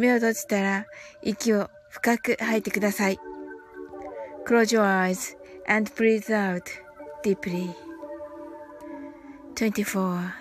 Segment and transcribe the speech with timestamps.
[0.00, 0.86] 目を閉じたら
[1.22, 3.20] 息を深く吐いてください。
[4.46, 5.36] Close your eyes
[5.68, 6.62] and breathe out
[7.22, 7.74] deeply.
[9.54, 10.32] 24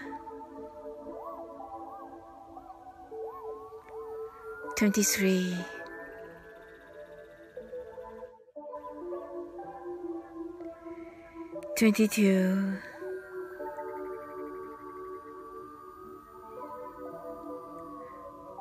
[4.77, 5.55] 23
[11.75, 12.88] 22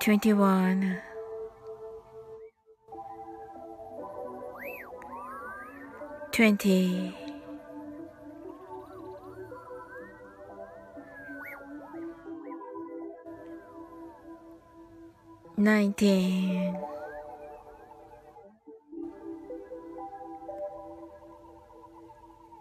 [0.00, 0.96] 21
[6.30, 7.14] 20
[15.56, 16.76] 19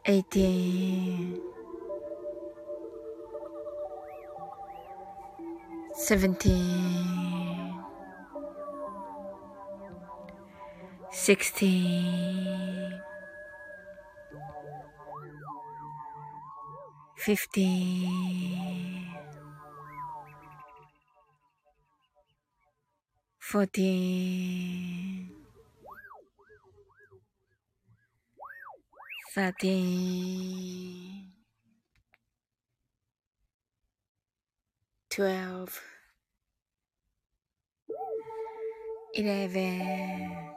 [0.05, 1.41] 18
[5.93, 6.86] 17
[11.27, 13.01] 16
[17.17, 18.07] 15
[23.39, 25.29] 14
[29.35, 31.33] 13
[35.09, 35.81] 12
[39.17, 40.56] 11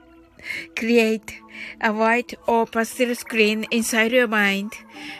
[0.76, 1.40] Create
[1.80, 4.72] a white or pastel screen inside your mind.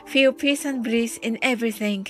[0.06, 2.06] Feel peace and bliss in everything.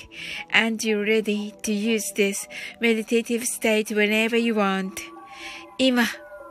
[0.50, 2.46] And you're ready to use this
[2.80, 5.00] meditative state whenever you want.
[5.78, 6.06] 今、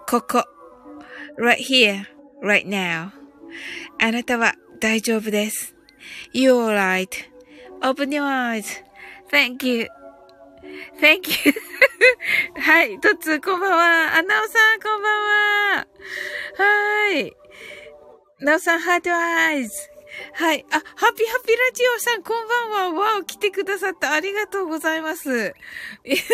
[0.07, 0.46] ここ。
[1.38, 2.06] right here,
[2.42, 3.12] right now.
[4.00, 5.75] あなたは大丈夫です。
[6.34, 9.88] You're right.Open your eyes.Thank you.
[11.01, 11.55] Thank you.
[12.61, 13.01] はい。
[13.01, 14.17] とつ、こんばんは。
[14.17, 15.77] あ、なおさん、こんばんは。
[15.77, 17.37] はーい。
[18.41, 19.91] なおさん、 heart eyes。
[20.35, 20.67] はい。
[20.71, 23.01] あ、ハッピーハッピーラジオさん、こんばんは。
[23.01, 25.55] わお、来てくださったありがとうございます。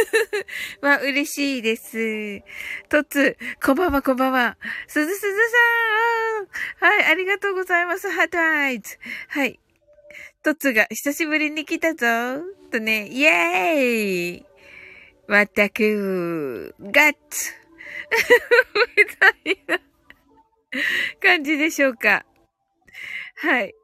[0.80, 2.42] わ、嬉しいです。
[2.88, 4.56] とつ、こんばんは、こんばんは。
[4.88, 5.36] すずすず
[6.80, 6.92] さん。
[6.92, 8.10] はい、ありがとうございます。
[8.10, 8.98] heart eyes。
[9.28, 9.60] はい。
[10.42, 12.42] とつが、久しぶりに来たぞ。
[12.76, 14.46] とね、イェーイ
[15.26, 17.52] まったく、ガッツ
[18.96, 19.80] みたいな
[21.20, 22.24] 感じでしょうか。
[23.36, 23.74] はい。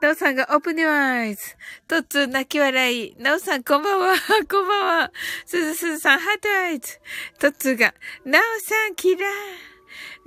[0.00, 1.56] なおさんが open your eyes。
[1.86, 3.14] トッツ泣き笑い。
[3.18, 4.14] なおさんこんばんは。
[4.50, 5.12] こんばんは。
[5.46, 6.98] すずすずさん heart eyes。
[7.38, 7.94] トッツが、
[8.24, 9.69] なおさんキラー。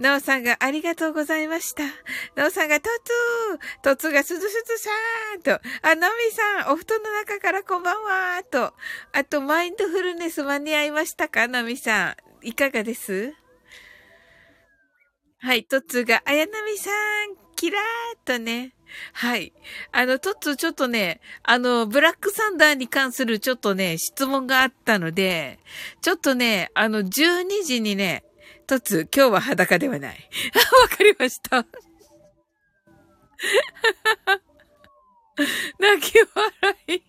[0.03, 1.83] なおさんがありがとうございました。
[2.35, 8.73] なおさんがトツートツがすずすずさーんと、あ、なみさん、お布団の中からこんばんはーと、
[9.13, 11.47] あと、マインドフルネス間に合いましたか？
[11.47, 12.45] なみさん。
[12.45, 13.33] いかがです？
[15.39, 18.73] はい、トツーが、あやなみさん、キラーっとね。
[19.13, 19.53] はい。
[19.93, 25.59] あの、トッツちょっとね、あの、ブラックサンダーに関するちょっとね、質問があったので、
[26.01, 28.25] ちょっとね、あの、12時にね、
[28.73, 30.29] トツ、今日は裸ではない。
[30.55, 31.57] あ わかりました。
[35.77, 37.03] 泣き笑い。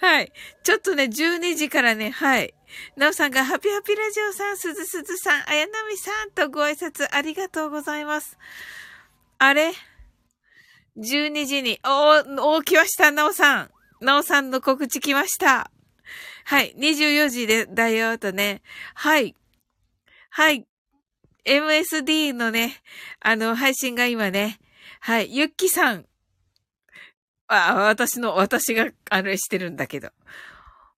[0.00, 0.32] はい。
[0.62, 2.52] ちょっとね、12時からね、はい。
[2.96, 8.36] なおさんが、ハピハピラジオさん、すずすずさん、あやなみさんとご挨拶ありがとうございます。
[9.38, 9.72] あれ
[10.98, 13.70] ?12 時に、お、お、来ました、なおさん。
[14.00, 15.70] なおさんの告知来ました。
[16.44, 16.74] はい。
[16.76, 18.60] 24時で、だよ、とね。
[18.94, 19.34] はい。
[20.36, 20.66] はい。
[21.44, 22.82] MSD のね、
[23.20, 24.58] あの、配信が今ね、
[24.98, 26.06] はい、ゆっきさん。
[27.46, 30.10] あ、私の、私が、あれしてるんだけど。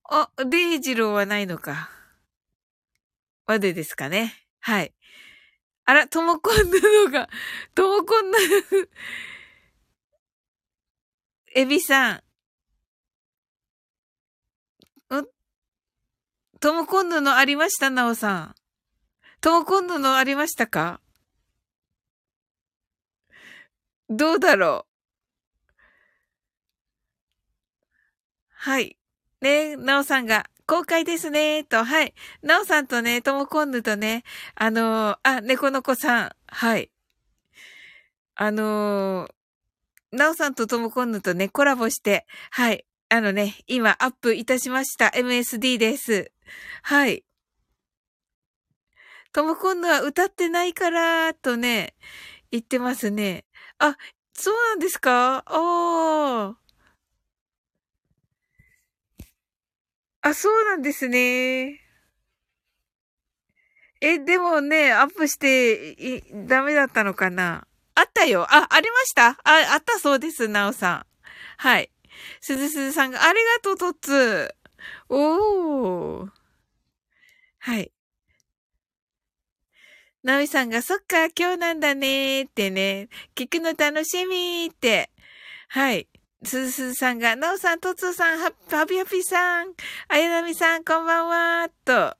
[0.04, 1.90] あ、デイジローはないのか。
[3.46, 4.32] までですかね。
[4.60, 4.94] はい。
[5.84, 7.28] あら、ともこんぬのが、
[7.74, 8.38] ともこんぬ、
[11.54, 12.16] エビさん。
[15.14, 15.26] ん？
[16.58, 17.90] ともこんぬのありました？
[17.90, 18.54] なおさん。
[19.46, 21.00] とも今度のありましたか？
[24.10, 25.72] どうだろう？
[28.48, 28.98] はい。
[29.40, 32.12] ねなおさんが、公開ですね、と、はい。
[32.42, 34.24] なおさんとね、ともこんぬとね、
[34.56, 36.90] あのー、あ、猫の子さん、はい。
[38.34, 42.84] あのー、なおさんとともこんぬとね、コラボして、はい。
[43.10, 45.12] あのね、今アップいたしました。
[45.14, 46.32] MSD です。
[46.82, 47.22] はい。
[49.36, 51.94] とも今度は歌ってないから、とね、
[52.50, 53.44] 言ってますね。
[53.78, 53.98] あ、
[54.32, 55.44] そうなんですか？
[55.50, 56.54] おー。
[60.22, 61.82] あ、そうなんですね。
[64.00, 67.66] え、でもね、アップして、い、ダメだったのかな？
[67.94, 68.46] あったよ。
[68.48, 69.36] あ、ありました？
[69.44, 71.06] あ、あったそうです、なおさん。
[71.58, 71.90] はい。
[72.40, 74.54] すずすずさんが、ありがとう、とっつ
[75.10, 76.28] おー。
[77.58, 77.92] はい。
[80.26, 85.08] ナミさんが、そっか、今日なんだねってね、聞くの楽しみって。
[85.68, 86.08] はい。
[86.42, 89.72] すずすずさんが、なおさん、とつさん、ハッピハピさん、
[90.08, 92.16] あやなみさん、こんばんは、と。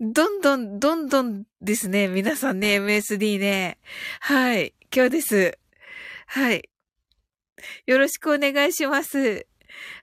[0.00, 2.06] どんどん、どんどんですね。
[2.06, 3.78] 皆さんね、MSD ね。
[4.20, 4.74] はい。
[4.94, 5.58] 今日です。
[6.26, 6.68] はい。
[7.86, 9.46] よろしくお願いします。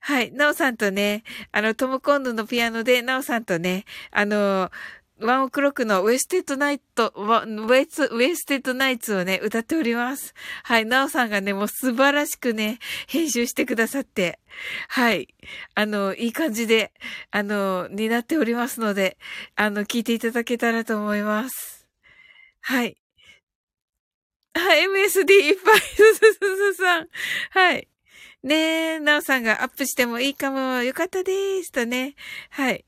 [0.01, 0.31] はい。
[0.31, 4.71] なおさんとね、あの、トムコンドのピアノで、なおさんとね、あの、
[5.19, 10.35] ワンオクロックのウエステッドナイト、ウエス、ウエステッドナイツをね、歌っております。
[10.63, 10.85] はい。
[10.85, 14.39] なおさんがね、もう素晴らしくね、編集してくださって、
[14.89, 15.27] はい。
[15.73, 16.93] あの、いい感じで、
[17.31, 19.17] あの、になっておりますので、
[19.55, 21.87] あの、聞いていただけたらと思います。
[22.61, 22.97] はい。
[24.53, 27.07] はい、MSD いっぱい、すすすさん。
[27.51, 27.87] はい。
[28.47, 28.55] ね
[28.93, 30.81] え、なおさんがアップしてもいいかも。
[30.81, 31.71] よかったです。
[31.73, 32.15] とね。
[32.49, 32.85] はい。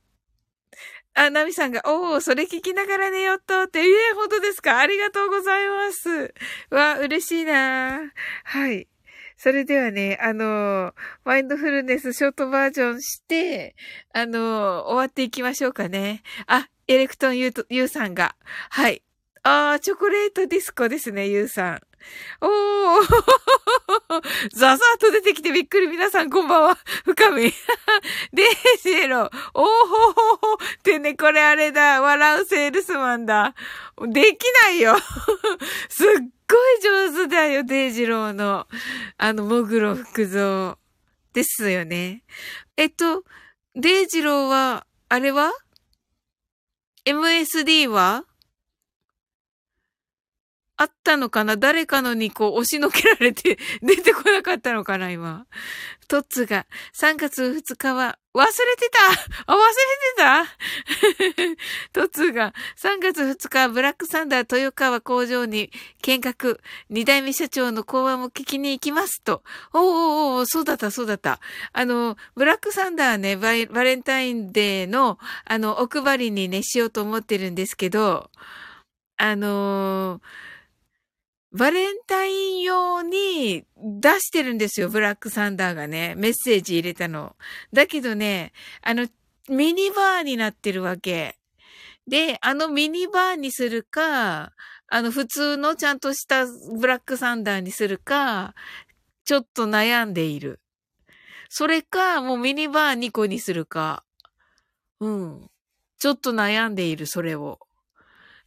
[1.16, 3.80] あ、ナミさんが、おー、それ聞きながら寝よっとって。
[3.80, 4.80] ええー、本当ですか？
[4.80, 6.34] ありがとうございます。
[6.70, 8.00] わ、嬉しいな
[8.46, 8.88] はい。
[9.36, 10.94] それではね、あの、
[11.26, 13.76] マインドフルネスショートバージョンして、
[14.14, 16.24] あの、終わっていきましょうかね。
[16.48, 18.38] あ、エレクトンユーユーさんが。
[18.70, 19.04] はい。
[19.44, 21.82] あー、チョコレートディスコですね、ユーさん。
[22.42, 23.08] おー
[24.54, 25.88] ザザーと出てきてびっくり。
[25.88, 26.78] 皆さんこんばんは。
[27.06, 27.54] 深み。
[28.34, 28.48] デー
[28.82, 29.30] ジェロ。
[29.54, 30.54] おーほほほ。
[30.54, 32.02] ってね、これあれだ。
[32.02, 33.56] 笑うセールスマンだ。
[34.08, 34.98] できないよ。
[35.90, 36.08] すっ
[36.48, 38.68] ごい上手だよ、デイジローの。
[39.18, 40.78] あの、モグロ福蔵。
[41.34, 42.24] ですよね。
[42.76, 43.24] えっと、
[43.76, 45.52] デイジローは、あれは
[47.06, 48.26] ?MSD は？
[50.82, 51.58] あったのかな？
[51.58, 55.12] 誰かのにこう押しのけられて 出てこなかったのかな？
[55.12, 55.46] 今。
[56.08, 59.00] トッツが3月2日は忘れてた
[59.46, 60.46] あ、忘れ
[61.28, 61.58] てた？
[61.92, 65.70] トッツが3月2日ブラックサンダー豊川工場に
[66.02, 69.44] 見学、二代目社長の講話も聞きに行きますと。
[69.74, 71.42] おーおーおーそうだったそうだった。
[71.74, 73.52] あの、ブラックサンダーね、バ
[73.84, 78.32] レンタインデーのあの、お配りにね、しようと思ってるんですけど、
[79.18, 80.49] あのー
[81.52, 86.14] バレンタイン用に出してるんですよ、ブラックサンダーがね。
[86.16, 87.36] メッセージ入れたの。
[87.74, 89.08] だけどね、あの、
[89.50, 91.38] ミニバーになってるわけ。
[92.08, 94.54] で、あのミニバーにするか、
[94.88, 98.56] あの普通のちゃんとしたブラックサンダーにするか、
[99.26, 100.60] ちょっと悩んでいる。
[101.50, 104.04] それか、もうミニバー2個にするか。
[105.00, 105.50] うん。
[106.00, 107.60] ちょっと悩んでいる、それを。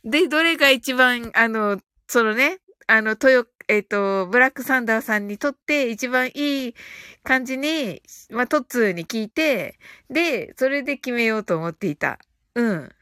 [0.05, 6.75] で、どれが一番、あの、そのね、あの、トヨ、えっ、ー、と、ブラックサンダーさんにとって一番いい
[7.23, 9.79] 感じに、まあ、トッツーに聞いて、
[10.11, 12.19] で、それで決めようと思っていた。
[12.55, 12.93] うん。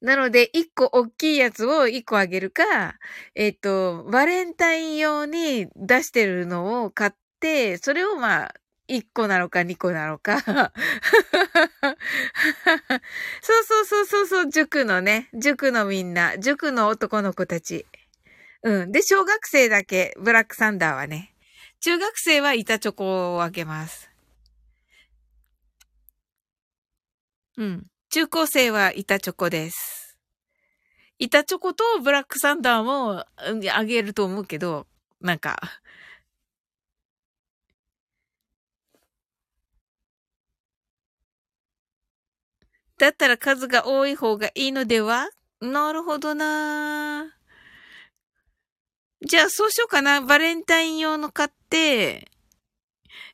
[0.00, 2.98] なので、一個大きいやつを一個あげるか、
[3.34, 8.54] えっ、ー、と、バレンタイン用に出してるのを買って、それをまあ、
[8.88, 10.52] 1個なのか2個なのかそ
[13.60, 17.86] うそうそうそうそう、塾のね、塾のみんな、塾の男の子たち。
[18.62, 18.92] うん。
[18.92, 21.32] で、小学生だけ、ブラックサンダーはね。
[21.80, 24.10] 中学生は板チョコをあげます。
[27.56, 27.86] うん。
[28.10, 30.18] 中高生は板チョコです。
[31.18, 33.24] 板チョコとブラックサンダーも
[33.72, 34.86] あげると思うけど、
[35.20, 35.58] なんか、
[42.98, 45.28] だったら数が多い方がいいのでは？
[45.60, 47.36] なるほどな
[49.26, 50.20] じゃあそうしようかな。
[50.20, 52.30] バレンタイン用の買って、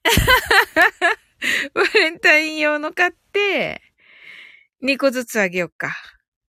[1.75, 3.83] バレンタイン用の買って、
[4.83, 5.92] 2個ずつあげようか。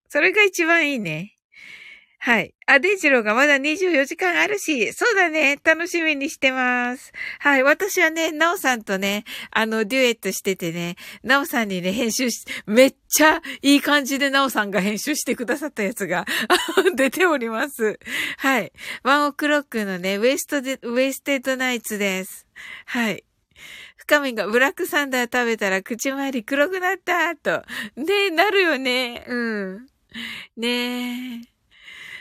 [0.08, 1.36] それが一番いいね。
[2.22, 2.54] はい。
[2.66, 5.58] あ、デイジローがまだ24時間あるし、そうだね。
[5.64, 7.12] 楽しみにしてます。
[7.38, 7.62] はい。
[7.62, 16.26] 私はね、ナオさんとね、あの、デュエットしててね、ナオさんにね、編集し、めっちゃいい感じでナオさんが編集してくださったやつが
[16.94, 17.98] 出ております。
[18.36, 18.70] はい。
[19.02, 22.46] ワンオクロックのね、ウエストで、ウエステッドナイツです。
[22.84, 23.24] はい。
[23.96, 27.64] 深みがブラックサンダー食べたら口周り黒くなったと。
[27.96, 29.24] ねなるよね。
[29.26, 29.86] うん。
[30.58, 31.59] ねえ。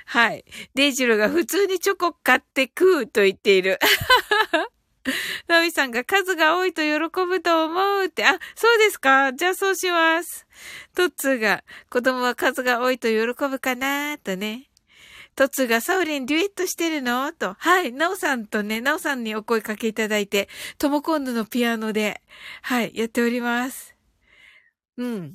[0.10, 0.44] はい。
[0.74, 3.78] デイジロが普通にチョコ買って食うと言っている。
[5.48, 8.26] ナミさんが数が多いと喜ぶと思うって。
[8.26, 10.48] あ、そうですかじゃあそうします。
[10.96, 13.18] トッツーが子供は数が多いと喜
[13.50, 14.72] ぶかなとね。
[15.36, 17.32] トッツーがサウリンデュエットしてるの？
[17.32, 17.56] と。
[17.60, 17.94] はい。
[17.94, 20.50] ナオさんとね、ナオさんにお声かけいただいて、
[20.80, 22.20] トモコンヌのピアノで、
[22.64, 23.96] はい、やっております。
[24.98, 25.34] うん。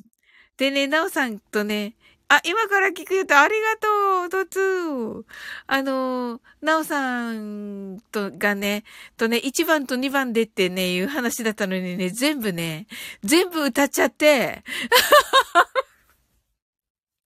[0.57, 1.95] でね、ナオさんとね、
[2.37, 3.77] あ、今から聞くとありが
[4.29, 5.25] とう、トツー。
[5.67, 8.85] あの、なおさんとがね、
[9.17, 12.87] とね、1番と2番でってね、いう話だったのにね、全部ね、
[13.23, 14.65] 全部歌っちゃって、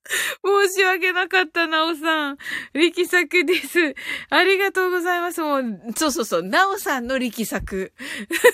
[0.69, 2.39] 申し訳なかった、なおさん。
[2.75, 3.95] 力作です。
[4.31, 5.41] ありがとうございます。
[5.41, 7.93] もう、そうそうそう、なおさんの力作。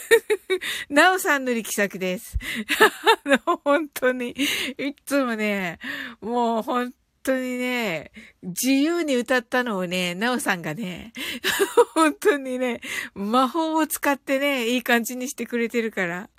[0.89, 2.37] なおさんの力作です。
[3.65, 5.79] 本当に、いつもね、
[6.21, 6.93] もう本
[7.23, 8.11] 当にね、
[8.43, 11.13] 自由に歌ったのをね、なおさんがね、
[11.95, 12.81] 本当にね、
[13.15, 16.31] 魔法を使ってね、いい感じにしてくれてるから。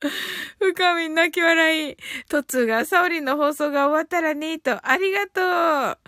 [0.60, 1.96] 深み泣き笑い。
[2.28, 5.98] トツが、サオリンの放送が終わったらね、と、ありがと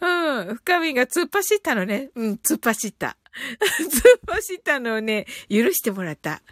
[0.00, 0.06] う。
[0.06, 0.56] うん。
[0.56, 2.10] 深みが突っ走ったのね。
[2.14, 3.16] うん、突っ走った。
[3.36, 6.42] 突っ走ったのをね、許してもらった。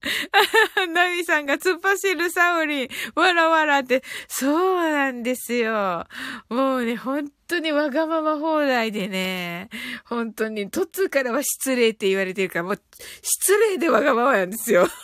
[0.94, 6.06] ナミさんが突っ走るサオリン、わらわらって、そうなんですよ。
[6.48, 9.70] もうね、本当にわがまま放題でね、
[10.04, 12.80] 本当に、トツからは失礼って言われてるから、もう、
[13.22, 14.82] 失礼でわがままなんですよ。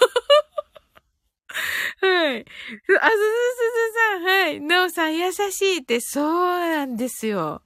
[2.00, 2.40] はい。
[2.40, 4.60] あ、すずすずさん、はい。
[4.60, 7.62] なおさん優しいって、そうなんですよ。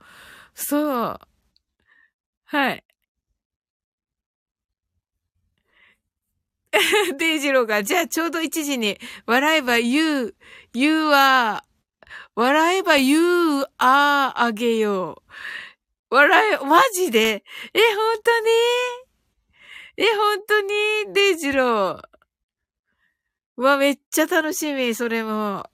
[0.54, 1.20] そう。
[2.44, 2.84] はい。
[7.18, 10.34] デイジローが、じゃあちょうど1時に、笑えば you,
[10.74, 11.60] you are,
[12.34, 15.22] 笑えば you are あげよ
[16.10, 16.14] う。
[16.14, 17.44] 笑え、マジで？
[17.74, 18.48] え、本当に？
[19.96, 20.68] え、本当に？
[21.12, 22.02] デイジロー。
[23.56, 25.68] うわ、めっちゃ楽しみ、それも。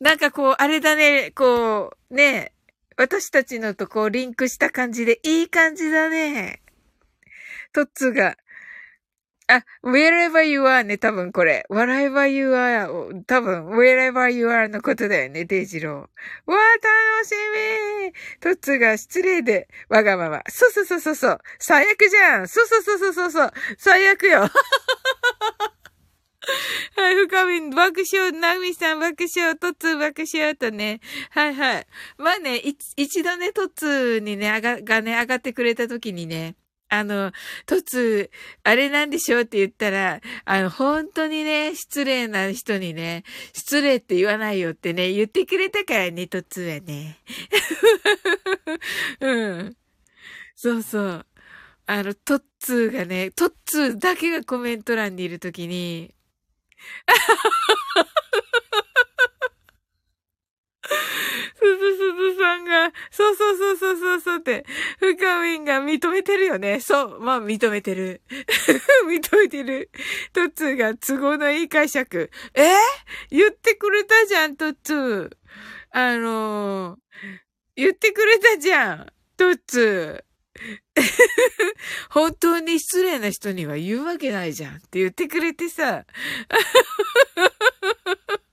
[0.00, 2.52] なんかこう、あれだね、こう、ね、
[2.96, 6.62] 私たちのとこう、リンクした感じで、いい感じだね。
[7.72, 8.36] トッツーが、
[9.50, 11.64] あ、wherever you are ね、多分これ。
[11.70, 15.94] wherever you are 多分 wherever you are のことだよね、デイジロー。
[15.94, 17.32] わー、楽し
[18.04, 20.42] みトッツが失礼で、わがまま。
[20.48, 21.38] そうそうそうそうそう。
[21.58, 23.52] 最悪じゃんそうそうそうそうそうそう。
[23.78, 24.50] 最悪よ。
[26.96, 31.00] はい、深み、爆笑、なみさん爆笑、トッツー爆笑とね。
[31.30, 31.86] はいはい。
[32.18, 36.56] まあね、一度ね、トッツーにね、あが、がね、上がってくれた時にね、
[36.90, 37.32] あの、
[37.66, 38.30] とつ、
[38.64, 47.18] あれなんでしょうって言ったら、あの、本当にね、失礼な人にね、失礼って言わないよってね、言ってくれたからね、とつはね。
[49.20, 49.76] うん。
[50.54, 51.26] そうそう。
[51.86, 56.14] あの、トッツーがね、トッツーだけがコメント欄にいるときに、
[61.58, 64.64] すずすずさんが、そうそうそうそうそうそうって、
[65.00, 66.80] 深みんが認めてるよね。
[66.80, 68.22] そう、まあ認めてる。
[69.08, 69.90] 認めてる。
[70.32, 72.30] トッツーが都合のいい解釈。
[72.54, 72.70] え？
[73.30, 75.30] 言ってくれたじゃん、トッツー。
[75.90, 76.98] あのー、
[77.74, 80.28] 言ってくれたじゃん、トッツー。
[82.10, 86.04] 本当に失礼な人には言うわけないじゃんって言ってくれてさ。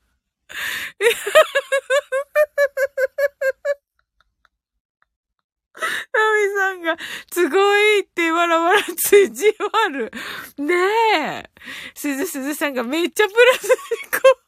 [6.13, 6.97] ナミさんが、
[7.31, 10.11] すごいってわらわらつじわる。
[10.57, 10.73] ね
[11.17, 11.49] え。
[11.93, 13.69] すずすずさんがめっちゃプラスに
[14.11, 14.45] こう。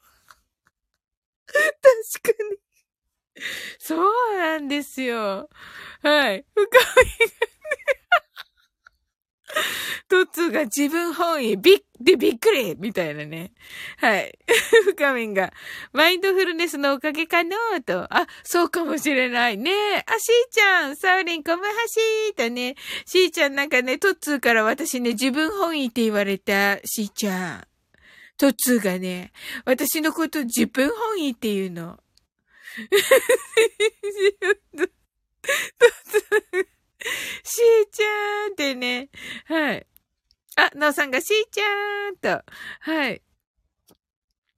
[1.48, 2.58] 確かに。
[3.80, 5.50] そうなんですよ。
[6.02, 6.46] はい。
[6.56, 7.97] 深みがね。
[10.10, 13.52] トッツーが自分本位、びっ、でびっくりみたいなね。
[13.98, 14.38] はい。
[14.86, 15.52] 深みんが、
[15.94, 18.08] マインドフルネスのおかげかのと。
[18.14, 19.72] あ、そうかもしれないね。
[20.06, 22.76] あ、しーちゃん、サウリン、コムハシーとね。
[23.06, 27.68] しーちゃんなんかね、トッツーから私ね、自分本位って言われた、しーちゃん。
[28.38, 29.32] トッツーがね、
[29.66, 32.00] 私のこと自分本位って言うの。
[35.80, 36.77] トッツー
[37.44, 39.10] しーちゃーんってね。
[39.46, 39.86] はい。
[40.56, 42.44] あ、なおさんがしーちゃーんと。
[42.82, 43.22] はい。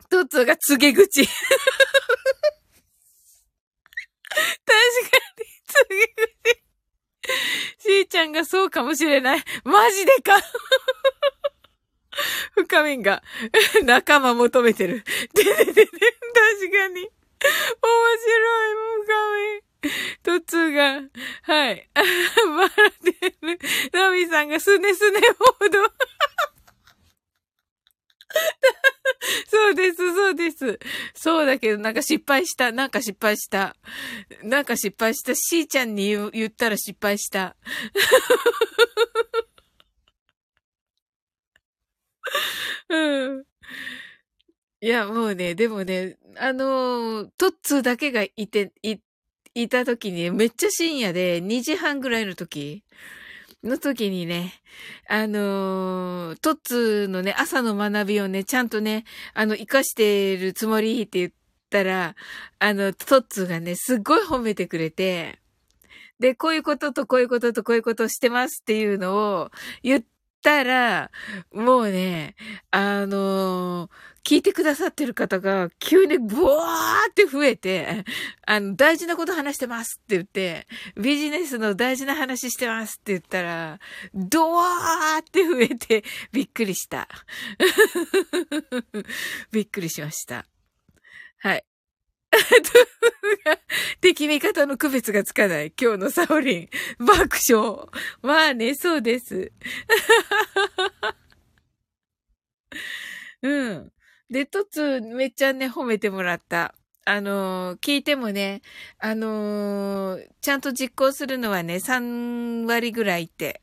[0.10, 1.26] トッツが告げ口。
[1.26, 1.36] 確
[4.36, 4.48] か
[5.38, 6.30] に、告げ口。
[7.78, 9.44] しーちゃんがそうかもしれない。
[9.64, 10.40] マジでか。
[12.56, 13.24] 深みんが、
[13.84, 15.04] 仲間求めてる。
[15.34, 17.02] でででで、確かに。
[17.02, 17.10] 面
[18.22, 18.76] 白い、
[19.06, 19.62] 深みん。
[20.24, 21.02] トッツーが、
[21.44, 21.90] はい。
[21.96, 22.70] バラ
[23.04, 23.60] テル、
[23.94, 25.80] ナミさんがスネスネモード。
[29.48, 30.80] そうです、そうです。
[31.14, 32.72] そうだけど、なんか失敗した。
[32.72, 33.76] なんか失敗した。
[34.44, 35.34] なんか失敗した。
[35.36, 37.56] しーちゃんに言言ったら失敗した。
[42.90, 43.46] うん。
[44.82, 48.98] いや、もうね、でもね、あのー、トッツーだけがいて、い
[49.64, 52.84] いた時に、めっちゃ深夜で2時半ぐらいの時
[53.64, 54.54] の時にね、
[55.08, 61.32] あのー、トッツのね、朝の学びをね、ちゃんとね、あの、活かしてるつもりって言っ
[61.70, 62.16] たら、
[62.60, 65.40] あの、トッツがね、すっごい褒めてくれて、
[66.20, 69.52] で、こういうこととこういうこととこういうことをしてますっていうのを
[69.84, 70.04] 言っ
[70.42, 71.12] たら、
[71.54, 72.36] もうね、
[72.72, 73.90] あのー、
[74.24, 78.04] 聞いてくださってる方が急にブワーって増えて、
[78.46, 83.80] あの、大事なこと話してますって言って、ビジネスの大事な話してますって言ったら、
[84.14, 87.08] ドワーって増えてびっくりした。
[89.52, 90.46] びっくりしました。
[91.40, 91.69] はい。
[94.02, 95.74] 敵味方の区別がつかない。
[95.80, 96.70] 今日のサオリン。
[97.00, 97.88] 爆笑。
[98.22, 99.52] まあね、そうです。
[103.42, 103.92] うん。
[104.30, 106.76] で、トツめっちゃね、褒めてもらった。
[107.06, 108.62] あのー、聞いてもね、
[109.00, 113.62] あのー、ちゃんと実行するのはね、3割ぐらいって。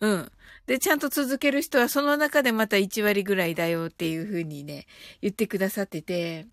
[0.00, 0.32] うん。
[0.66, 4.86] で、ちゃんと続ける人はその中でまた1割ぐらいだよっていうふうにね、
[5.20, 6.46] 言ってくださってて、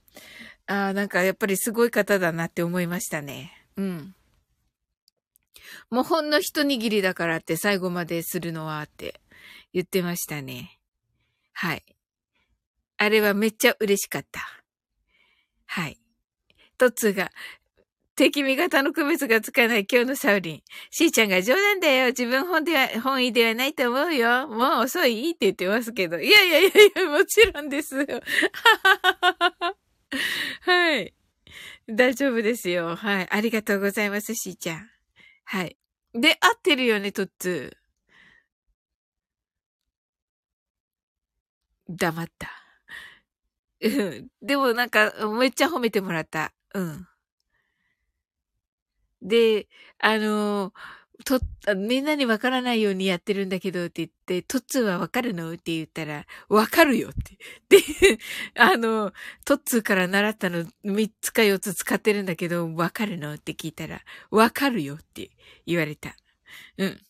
[0.72, 3.52] ああ、なんかやっぱりすごい方だなって思いましたね。
[3.76, 4.16] うん。
[5.90, 9.20] もうほんの一握りだからって最後までするのはって
[9.74, 10.80] 言ってましたね。
[11.52, 11.84] はい。
[12.96, 14.40] あれはめっちゃ嬉しかった。
[15.66, 15.98] はい。
[16.78, 17.32] トッツーが、
[18.16, 20.62] 敵味方の区別がつかない今日のサウリン。
[20.90, 22.08] しーちゃんが冗談だよ。
[22.08, 24.48] 自分本では、本意ではないと思うよ。
[24.48, 26.18] もう遅いって言ってますけど。
[26.18, 28.06] いやいやいやいや、もちろんですよ。
[29.60, 29.76] は
[30.62, 31.14] はい。
[31.88, 32.96] 大丈夫ですよ。
[32.96, 33.28] はい。
[33.32, 34.90] ありがとうございます、しーちゃん。
[35.46, 35.78] はい。
[36.14, 37.78] で、合ってるよね、トッツー。
[41.90, 42.50] 黙った。
[43.82, 44.28] うん。
[44.42, 46.54] でもなんか、めっちゃ褒めてもらった。
[46.74, 47.08] うん。
[49.22, 49.68] で、
[50.00, 50.74] あの
[51.24, 51.40] と、
[51.76, 55.52] みんなにわからないようにやってるんだけどって言って、トッツーはわかるの？
[55.54, 57.14] って言ったら、わかるよっ
[57.70, 57.82] て。
[57.82, 58.20] で、
[58.56, 59.14] あの、
[59.46, 63.34] トッツーから習ったの3つか4つ使ってるんだけど、わかるの？
[63.34, 65.32] って聞いたら、わかるよって
[65.66, 66.16] 言われた。
[66.78, 67.02] うん。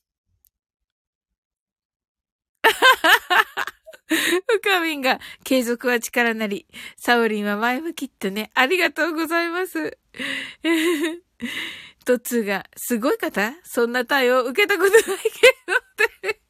[4.61, 9.97] 深みんが継続は力なり、サオリンは前向きっとね、ありがとうございます。
[12.05, 13.53] トツーが、すごい方？
[13.63, 15.79] そんな対応受けたことないけどっ
[16.21, 16.41] て。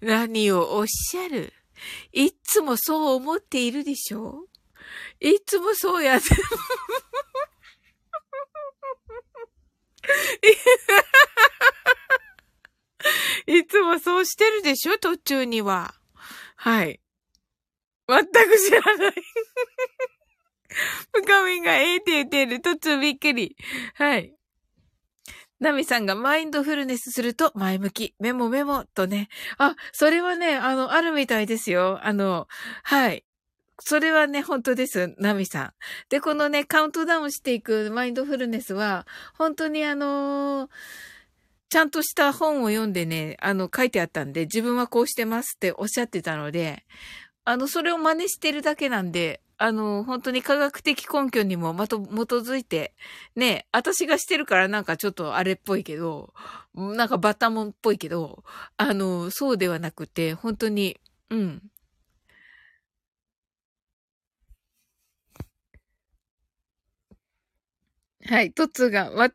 [0.00, 1.52] 何をおっしゃる？
[2.12, 4.46] いつもそう思っているでしょ？
[5.20, 6.26] いつもそうやって。
[13.46, 14.98] いつもそうしてるでしょ？
[14.98, 15.94] 途中には。
[16.56, 17.00] はい。
[18.08, 19.14] 全く知らない。
[21.12, 22.60] 深みがええって言ってる。
[22.60, 23.56] 途中びっくり。
[23.94, 24.37] はい。
[25.60, 29.28] ナミさんがマインドフルネスすると前向き、メモメモとね。
[29.58, 31.98] あ、それはね、あの、あるみたいですよ。
[32.02, 32.46] あの、
[32.84, 33.24] はい。
[33.80, 35.14] それはね、本当です。
[35.18, 35.72] ナミさん。
[36.08, 40.70] で、このね、カウントダウンしていくマインドフルネスは、本当にあのー、
[41.70, 46.84] ちゃんとした本を読んでね、あの、書いてあったんで、自分はこうしてますっておっしゃってたので、
[47.44, 52.94] あの、それを真似してるだけなんで、あの、本当に科学的根拠にもまと、基づいて、
[53.34, 56.32] ね、私がしてるからなんかちょっとあれっぽいけど、
[56.74, 58.44] なんかバタモンっぽいけど、
[58.76, 60.96] あの、そうではなくて、本当に、
[61.30, 61.62] うん。
[68.26, 69.30] はい、トッツーが、わ、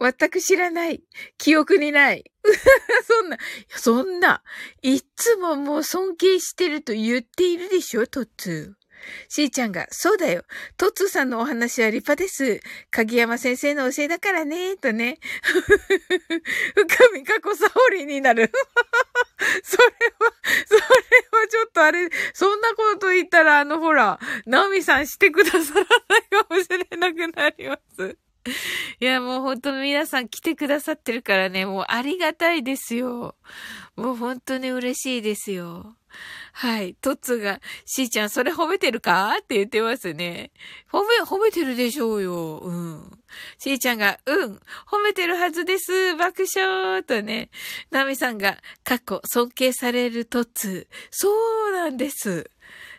[0.00, 1.02] 全く知らない。
[1.38, 2.30] 記憶にない。
[3.06, 4.42] そんな、そんな、
[4.82, 8.81] いつももう尊敬してると言っているでしょ、トッツー。
[9.28, 10.44] しーちゃんが、そうだよ。
[10.76, 12.60] トッツーさんのお話は立派です。
[12.90, 15.18] 鍵山先生の教えだからね、とね。
[16.74, 18.50] 深み過去サオリになる。
[19.62, 19.92] それは、
[20.66, 20.80] それ
[21.40, 28.16] はちょっとあれ、そんなこと言ったら、あの、ほら、ナオミさんしてくださらないかもしれなくなります。
[28.98, 33.36] いや、もう本当皆さん来てくださってるからね、もうありがたいですよ。
[33.96, 35.96] もう本当に嬉しいですよ。
[36.54, 36.94] はい。
[37.00, 39.34] トッツが、しーちゃん、それ褒めてるか？
[39.40, 40.52] って言ってますね。
[40.92, 42.58] 褒め、褒めてるでしょうよ。
[42.58, 43.18] うん。
[43.58, 44.60] しーちゃんが、うん。
[44.86, 46.14] 褒めてるはずです。
[46.16, 47.50] 爆笑とね。
[47.90, 50.88] ナミさんが、過去、尊敬されるトッツ。
[51.10, 51.30] そ
[51.70, 52.50] うなんです。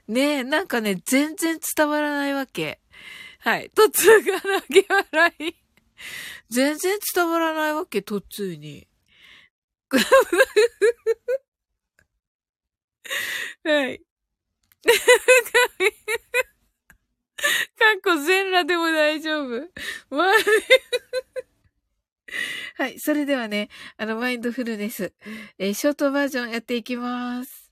[0.08, 2.82] ねえ、なんかね、全然伝わらないわけ。
[3.40, 3.70] はい。
[3.76, 5.56] トッツが投げ笑い。
[6.50, 8.88] 全然伝わらないわけ、トッツに。
[13.64, 14.02] はい。
[17.78, 19.70] かっこ全裸でも大丈夫。
[22.76, 23.00] はい。
[23.00, 25.14] それではね、あの、マインドフルネス、
[25.58, 27.72] えー、ショートバージョンやっていきます。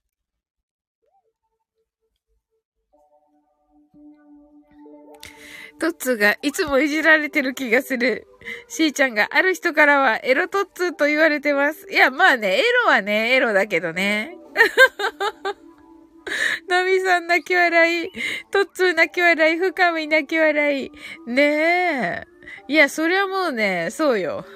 [5.79, 8.27] トッツーがいつもいじられてる気がする。
[8.67, 11.89] しーちゃんがある人からはエロトッツーと言われてます。
[11.89, 14.37] いや、まあね、エロはね、エロだけどね。
[16.67, 18.11] ナミさん泣き笑い。
[18.51, 19.57] トッツー泣き笑い。
[19.57, 20.91] 深み泣き笑い。
[21.27, 22.23] ねえ。
[22.67, 24.45] いや、そりゃもうね、そうよ。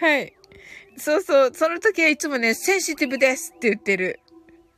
[0.00, 0.34] はい。
[0.96, 1.54] そうそう。
[1.54, 4.20] その時はいつもね、センシティブですって言ってる。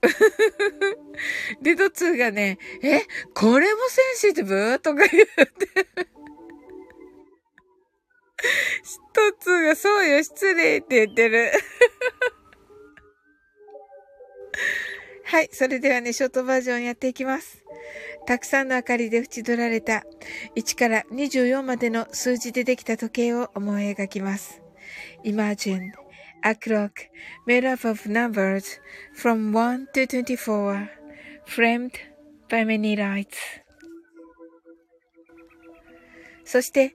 [1.62, 3.02] で、トッツーがね、え、
[3.34, 4.78] これもセンシティブ？
[4.80, 5.36] とか言って。
[9.12, 11.50] トッツーがそうよ、失礼って言ってる。
[15.24, 15.48] はい。
[15.52, 17.64] それではね、ショートバージョンやっていきます。
[18.26, 20.04] たくさんの明かりで縁取られた
[20.56, 24.62] 1から24までの数字でできた時計を思い描きます。
[25.24, 25.92] Imagine
[26.42, 26.90] a clock
[27.46, 28.80] made up of numbers
[29.16, 30.88] from 1 to 24
[31.46, 31.92] framed
[32.48, 33.36] by many lights.
[36.44, 36.94] そして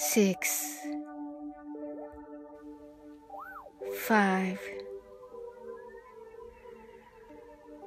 [0.00, 0.46] 6
[4.08, 4.56] 5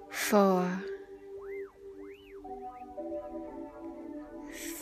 [0.10, 0.84] 4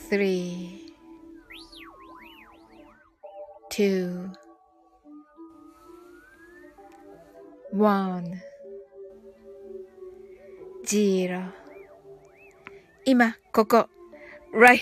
[0.09, 0.93] 3
[3.69, 4.31] 2
[7.71, 8.41] 1
[10.83, 11.53] 0
[13.05, 13.87] 今、ここ、
[14.51, 14.79] right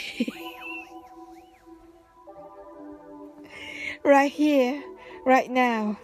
[4.07, 4.81] right here,
[5.25, 5.95] right now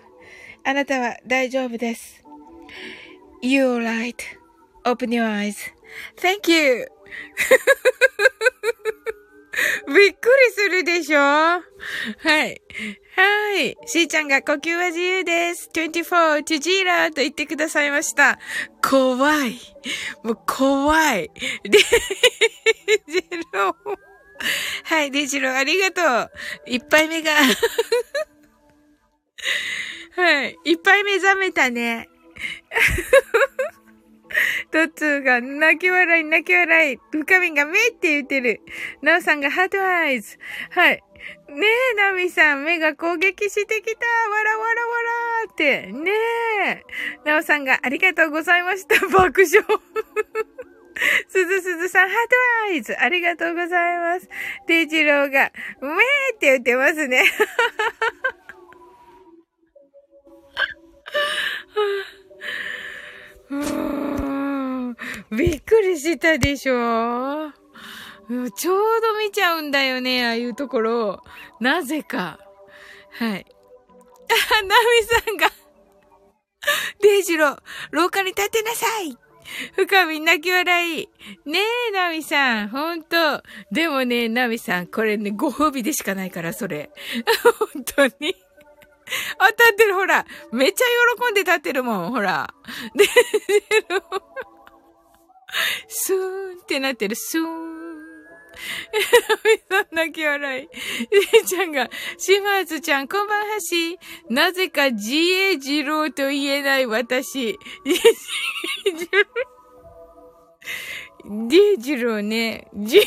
[0.66, 2.24] あなたは大丈夫です。
[3.42, 4.16] You're right.
[4.86, 5.56] Open your eyes.
[6.18, 6.88] Thank you.
[9.88, 11.20] びっくりするでしょ？
[11.20, 11.62] は
[12.46, 12.62] い。
[13.16, 13.78] はい。
[13.86, 15.70] しーちゃんが呼吸は自由です。
[15.74, 18.40] 24 to ジーラーと言ってくださいました。
[18.82, 19.60] 怖い。
[20.24, 21.30] もう怖い。
[21.64, 21.78] デ
[23.08, 23.76] ジロ。
[24.86, 26.32] はい、デジローありがとう。
[26.66, 27.32] 一杯目が。
[30.16, 30.58] はい。
[30.64, 32.10] 一杯目覚めたね。
[34.72, 37.00] トッツーが泣き笑い、泣き笑い。
[37.12, 38.62] 深みが目って言ってる。
[39.02, 40.38] ナオさんがハートアイズ。
[40.72, 41.04] はい。
[41.50, 44.06] ねえ、ナミさん、目が攻撃してきた。
[44.30, 44.94] わらわらわ
[45.48, 45.92] らって。
[45.92, 46.12] ね
[46.66, 46.84] え。
[47.26, 49.00] ナオさんがありがとうございました。
[49.08, 49.64] 爆笑。
[51.28, 52.36] すずすずさん、ハート
[52.74, 52.96] アイズ。
[53.00, 54.30] ありがとうございます。
[54.68, 55.52] デイジローが、
[55.82, 55.98] うめー
[56.36, 57.24] って言ってますね。
[63.50, 63.56] う
[64.92, 64.98] ん
[65.32, 67.52] びっくりしたでしょ？
[68.56, 71.24] ちょうど見ちゃうんだよね、ああいうところ。
[71.60, 72.40] なぜか。
[73.12, 73.46] はい。
[73.50, 75.50] あ、ナミさんが、
[77.02, 79.18] デイジロー、廊下に立てなさい
[79.76, 81.10] 深み泣き笑い。
[81.46, 83.44] ねえ、ナミさん、ほんと。
[83.72, 86.90] でもね、ナミさん、これね、ご褒美でしかないから、それ。
[87.74, 88.36] 本当に。
[89.38, 90.26] あ、立ってる、ほら。
[90.52, 90.86] めっちゃ
[91.18, 92.54] 喜んで立ってるもん、ほら。
[92.96, 93.06] で、
[95.88, 97.73] スーンってなってる、スーン。
[99.92, 100.62] みん泣き笑い。
[100.62, 100.70] り
[101.42, 103.98] えちゃんが、島津ちゃん、こんばんはし。
[104.30, 107.58] なぜか自衛二郎と言えない私。
[107.86, 108.00] 自
[108.88, 109.26] 衛二郎。
[111.48, 112.68] 自衛二郎ね。
[112.74, 112.98] 自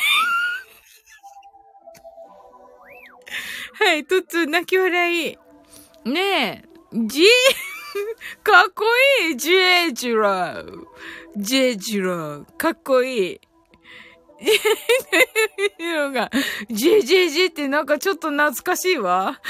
[3.78, 5.38] はい、とつ、泣き笑い。
[6.08, 7.24] ねえ、じ、
[8.42, 8.84] かっこ
[9.28, 10.86] いい、ジェジロー。
[11.36, 13.40] ジェジロー、かっこいい。
[15.78, 16.30] のが、
[16.70, 19.32] ジェジェジェってなんかちょっと懐かしいわ。
[19.32, 19.40] は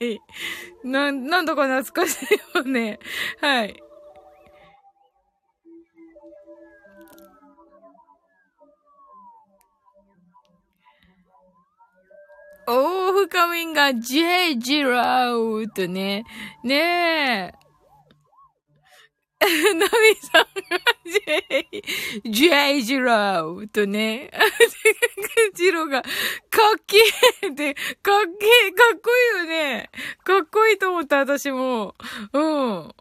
[0.00, 0.20] い。
[0.84, 2.98] な、なんだか懐かしいよね。
[3.40, 3.80] はい。
[12.66, 16.24] おー、深みんが、ジェイジラウとね。
[16.62, 17.63] ねえ。
[19.74, 20.80] ナミさんが
[22.24, 24.30] J、J ジローとね、
[25.54, 26.98] ジローが、かっけ
[27.42, 27.84] えって、かっ
[28.40, 29.90] けえ、かっこいいよね。
[30.24, 31.94] かっこいいと思った、私も。
[32.32, 32.94] うん。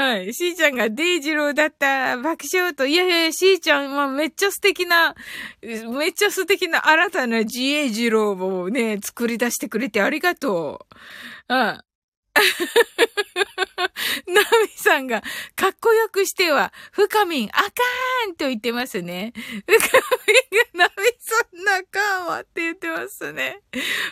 [0.00, 0.32] はい。
[0.32, 5.16] しーちゃんがデイジローだった爆笑と、いやいやいや、しーちゃん、ま、めっちゃ素敵な、
[5.60, 10.86] めっちゃ素敵な新たな自衛ジローをね、作り出してくれてありがと
[11.48, 11.54] う。
[11.54, 11.80] うん。
[14.26, 15.22] ナミさんが、
[15.54, 19.32] かっこよくしては、深みん、あかーんと言ってますね。
[19.34, 23.62] 深みんが、ナミさんなかんわって言ってますね。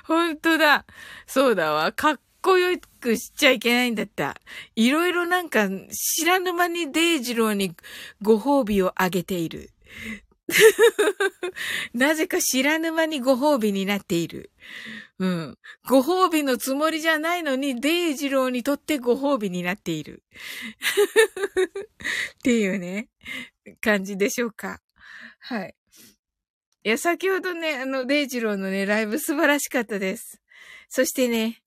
[0.05, 0.87] ほんとだ。
[1.26, 1.92] そうだわ。
[1.92, 4.37] かっこよくしちゃいけないんだった。
[4.76, 7.74] いろいろなんか、知らぬ間にデイジローに
[8.22, 9.70] ご褒美をあげている。
[11.92, 14.50] なぜか知らぬ間にご褒美になっている。
[15.18, 15.59] うん。
[15.88, 20.22] ご褒美のつもりじゃないのに、デイジローにとってご褒美になっている。
[22.38, 23.09] っていうね、
[23.81, 24.81] 感じでしょうか。
[25.40, 25.74] はい。
[26.85, 30.40] いや、先ほどね、あの、デイジローのね、ライブ素晴らしかったです。
[30.88, 31.62] そしてね、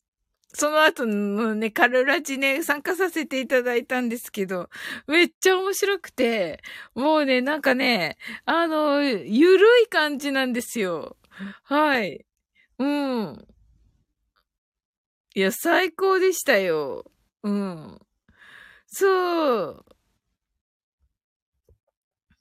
[0.53, 4.69] その後のね、カルラジね、参加させていただいたんですけど、
[5.07, 6.61] めっちゃ面白くて、
[6.95, 11.17] もうね、なんかね、あの、ゆるい感じなんですよ。
[11.63, 12.25] はい。
[12.79, 13.45] うん。
[15.35, 17.05] いや、最高でしたよ。
[17.43, 17.99] うん。
[18.87, 19.85] そう。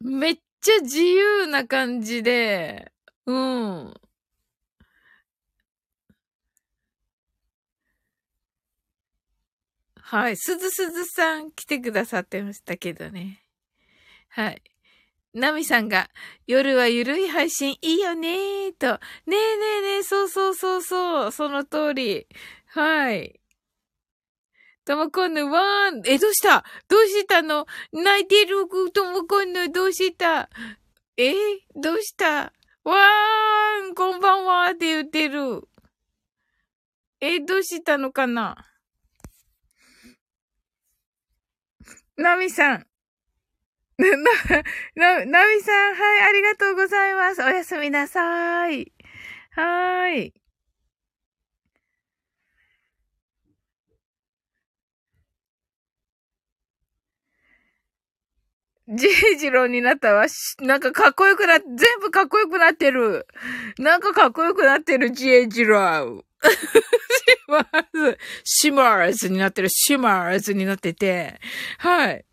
[0.01, 2.93] めっちゃ自由な感じで、
[3.27, 3.95] うん。
[9.97, 10.37] はい。
[10.37, 13.43] すずすずさん来てくださってましたけどね。
[14.31, 14.63] はい。
[15.39, 16.11] ナミさんが、
[16.47, 19.01] 夜はゆるい配信いいよねーと。
[19.27, 22.27] ねえねえねえ、そうそうそうそう、その通り。
[22.67, 23.41] はい。
[24.85, 26.03] ともこんぬ、わーん。
[26.07, 26.65] え、どうした？
[26.89, 27.67] どうしたの？
[27.93, 30.51] 泣いてるともこんぬ、どうした？
[31.17, 31.33] え？
[31.77, 32.53] どうした？
[32.85, 35.63] わーん、こんばんはって言ってる。
[37.21, 38.65] え、どうしたのかな？
[42.17, 42.87] ナミさん。
[44.97, 47.43] な、な、なみさん、はい、ありがとうございます。
[47.43, 48.93] おやすみなさーい。
[49.51, 50.35] はーい。
[58.91, 60.27] ジェイジローになったわ。
[60.61, 63.27] なんかかっこよくな、全部かっこよくなってる。
[63.79, 66.23] なんかかっこよくなってる、ジェイジロー。
[66.45, 71.41] シマーズ、シマーズになってる、シマーズになってて。
[71.79, 72.25] はい。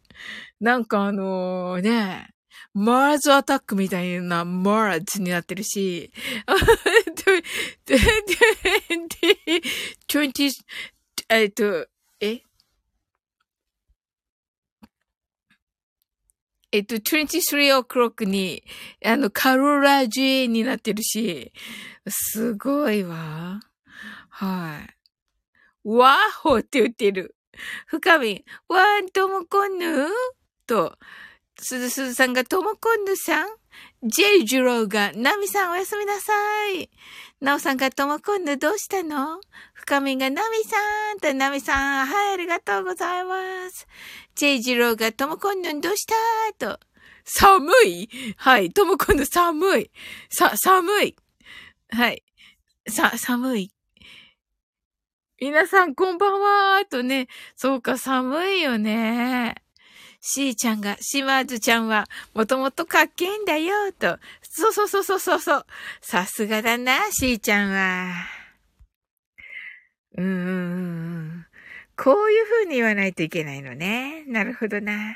[0.65, 2.33] なんかあのー、ね、
[2.73, 6.11] マーズアタックみたいなマーズになってるし、
[10.09, 10.51] 20,
[11.29, 11.85] えっと、
[12.19, 12.41] え？
[16.71, 18.63] えっと、23 o'clock に、
[19.05, 21.53] あの、カロラジェになってるし、
[22.07, 23.59] すごいわ。
[24.29, 24.89] はい。
[25.83, 27.35] ワーホーって言ってる。
[27.85, 30.07] 深み、ワンともこんぬ
[30.65, 30.97] と、
[31.57, 33.47] すずすずさんがともこんぬさん、
[34.03, 36.33] ジェイジローが、ナミさんおやすみなさ
[36.71, 36.89] い。
[37.41, 39.41] ナオさんがともこんぬどうしたの？
[39.73, 40.77] 深みがナミさ
[41.13, 43.87] んとナミさん、はい、ありがとうございます。
[44.35, 46.07] ジェイジローがともこんぬどうし
[46.57, 46.75] た？
[46.77, 46.79] と。
[47.25, 48.09] 寒い？
[48.37, 49.91] はい、ともこんぬ寒い。
[50.29, 51.15] さ、寒い。
[51.89, 52.23] はい。
[52.87, 53.71] さ、寒い。
[55.41, 56.41] 皆さんこんばん
[56.79, 59.55] はとね、そうか寒いよね。
[60.27, 64.17] しーちゃんが、しまずちゃんは、もともとかっけえんだよ、と。
[64.41, 65.65] そうそうそうそうそうそう。
[66.01, 68.11] さすがだな、しーちゃんは。
[70.17, 71.45] うーん。
[71.95, 74.23] こういう風に言わないといけないのね。
[74.25, 75.15] なるほどな。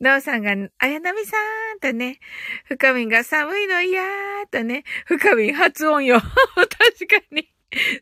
[0.00, 1.36] なおさんが、あやなみさ
[1.76, 2.18] んとね、
[2.64, 4.06] 深みんが寒いの嫌ー
[4.50, 6.22] とね、深みん発音よ。
[6.56, 7.52] 確かに。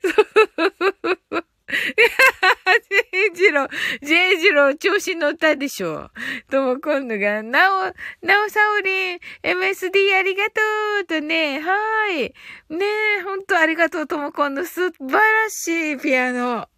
[0.01, 1.50] そう。
[2.91, 3.69] ジェイジロー、
[4.03, 6.11] ジェイジロー調子乗ったでしょ。
[6.51, 10.61] とも今度が、なお、なおさおりん、MSD ありがと
[11.03, 12.35] うとね、はい。
[12.69, 12.87] ね
[13.19, 16.69] え、ほんとありがとうとも今度、素晴らしいピアノ。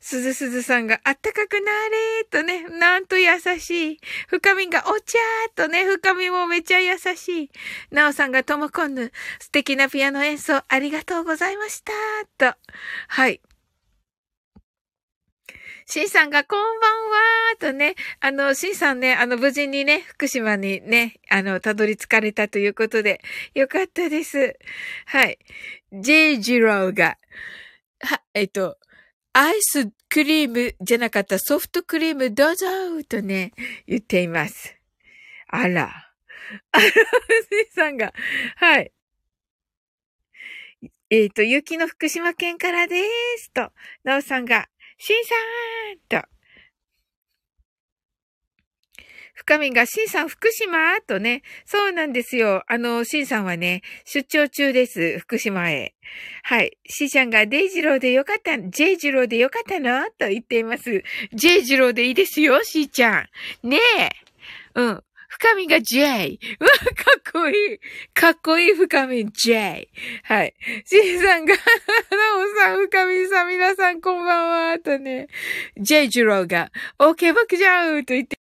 [0.00, 4.00] すずすずさんがあったかくなれとね、なんと優しい。
[4.28, 7.50] 深みがお茶ーとね、深みもめちゃ優しい。
[7.90, 12.56] なおさんがともこんぬ、素敵なピアノ演奏ありがとうございましたと。
[13.08, 13.40] はい。
[15.90, 23.22] シンさんがこんばんはとね、あの、シンさんね、あの、無事にね、福島にね、あの、たどり着かれたということで、
[23.54, 24.58] よかったです。
[25.06, 25.38] はい。
[25.90, 27.16] ジェイジローが、
[28.00, 28.76] は、えっと、
[29.32, 32.66] アイスクリームじゃなかったソフトクリームどうぞ
[33.08, 33.52] とね、
[33.86, 34.76] 言っています。
[35.46, 35.84] あら。
[36.70, 38.12] あら、スイさんが、
[38.56, 38.92] はい。
[41.08, 43.02] えっ、ー、と、雪の福島県からで
[43.38, 43.50] す。
[43.52, 43.72] と、
[44.04, 44.68] なおさんが、
[44.98, 46.28] しんさーんと、
[49.34, 52.64] 深みが、しんさん福島とね、そうなんですよ。
[52.66, 55.20] あの、しんさんはね、出張中です。
[55.20, 55.94] 福島へ。
[56.42, 56.76] はい。
[56.86, 60.04] しーちゃんが、デイジローでよかった、ジェイジローでよかったの？
[60.18, 61.04] と言っています。
[61.32, 63.28] ジェイジローでいいですよ、しーちゃ
[63.62, 63.68] ん。
[63.68, 64.10] ねえ。
[64.74, 65.04] うん。
[65.28, 66.38] 深みが J。
[66.58, 66.74] うわ、か
[67.18, 67.78] っこいい。
[68.14, 69.88] かっこいい深み J。
[70.24, 70.54] はい。
[70.84, 74.78] C さんが、なおさん、深みさん、皆さんこんばんは。
[74.78, 75.28] とね、
[75.78, 78.38] J ジローが、OK 僕じゃうと言って、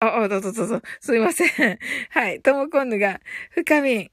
[0.00, 0.82] あ、あ、どうぞどうぞ。
[1.00, 1.78] すいません。
[2.10, 2.42] はい。
[2.42, 3.20] ともこんぬが、
[3.50, 4.10] 深み、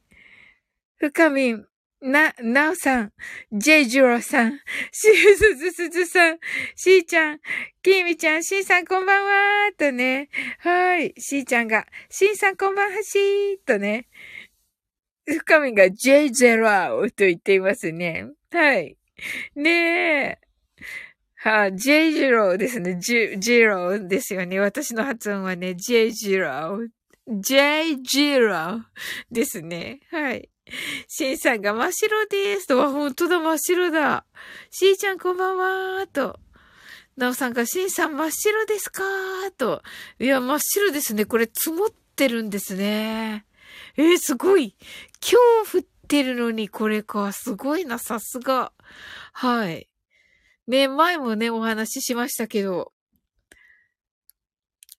[0.98, 1.56] 深み、
[2.02, 3.14] な、なおさん、
[3.52, 4.60] ジェイジュローさん、
[4.92, 6.40] しゅずずすずさん、
[6.76, 7.40] しーちゃん、
[7.82, 10.30] きみちゃん、しんさんこんばんはーとね。
[10.60, 11.14] はい。
[11.18, 14.08] しーちゃんが、しんさんこんばんはしーとね。
[15.26, 16.68] 深みが J ゼロ
[17.10, 18.28] と言っていますね。
[18.52, 18.98] はい。
[19.56, 20.40] ねえ。
[21.38, 22.98] はあ、J ジローですね。
[23.00, 24.60] ジェイ、ジローですよね。
[24.60, 26.88] 私の発音はね、J ジロー。
[27.28, 28.82] J ジロー
[29.32, 30.00] ですね。
[30.12, 30.50] はい。
[31.08, 32.78] シンさんが真っ白ですと。
[32.78, 34.26] は、本当だ、真っ白だ。
[34.72, 36.40] シーちゃんこんばんはーと。
[37.18, 39.84] なおさんが、シンさん真っ白ですかーと。
[40.20, 41.26] いや、真っ白ですね。
[41.26, 43.46] これ積もってるんですね。
[43.96, 44.76] えー、すごい。
[45.22, 47.32] 今日降ってるのにこれか。
[47.32, 48.74] すごいな、さすが。
[49.34, 49.88] はい。
[50.68, 52.92] ね、前もね、お話ししましたけど、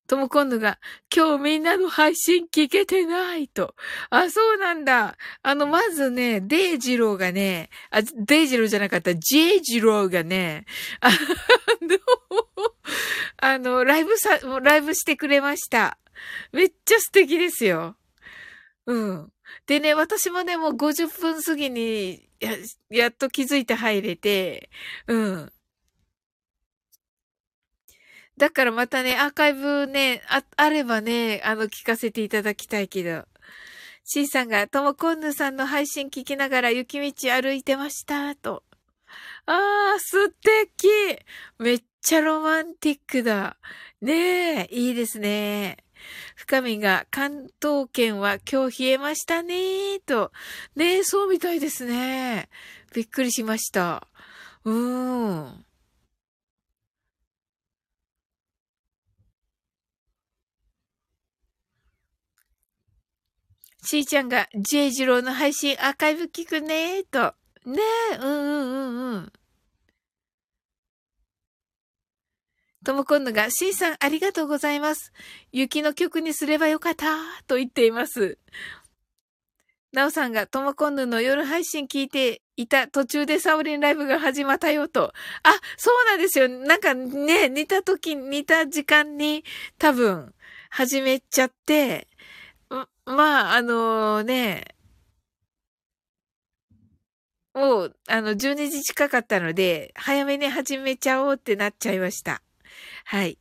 [0.06, 0.78] とも今度が、
[1.14, 3.74] 今日みんなの配信聞けてないと。
[4.10, 5.16] あ、そうなんだ。
[5.42, 10.64] あの、まずね、デイジローがね、あ、デイジローじゃなかった、ジェイジローがね、
[11.00, 11.98] あの、
[13.38, 15.98] あの、ライブさ、ライブしてくれました。
[16.52, 17.96] めっちゃ素敵ですよ。
[18.86, 19.32] うん。
[19.66, 22.52] でね、私もね、もう50分過ぎに、や、
[22.90, 24.70] やっと気づいて入れて、
[25.06, 25.52] うん。
[28.38, 33.24] だからまたね、アーカイブね、あ、あればね、あの、聞かせていただきたいけど。
[34.04, 38.62] シンさんが、ともこんぬさんの配信聞きながら雪道歩いてました、と。
[39.46, 40.88] あー、素敵
[41.58, 43.56] めっちゃロマンティックだ。
[44.02, 45.78] ねえ、いいですね。
[46.36, 50.30] 深みが、関東圏は今日冷えましたねと。
[50.76, 52.48] ねえ、そうみたいですね。
[52.94, 54.06] びっくりしました。
[54.64, 55.65] うーん。
[63.86, 67.34] しーちゃんが、ジェイジローの配信アーカイブ聞くねーと。
[67.64, 67.80] ね
[68.14, 69.32] え、うんうんうんうん。
[72.84, 75.12] ともこんのが、しーさんありがとうございます。
[75.52, 77.06] 雪の曲にすればよかった、
[77.46, 78.38] と言っています。
[79.92, 85.12] なおさんが、ともこんぬの夜配信聞いていた途中でサオリンライブが始まったよと。
[85.44, 86.48] あ、そうなんですよ。
[86.48, 89.44] なんかね、似た時、似た時間に
[89.78, 90.34] 多分
[90.70, 92.08] 始めちゃって、
[93.06, 94.74] まあ、あのね、
[97.54, 102.42] もう、あの、12時近かったので、早めに始めちゃおうってなっちゃいました。
[103.06, 103.38] はい。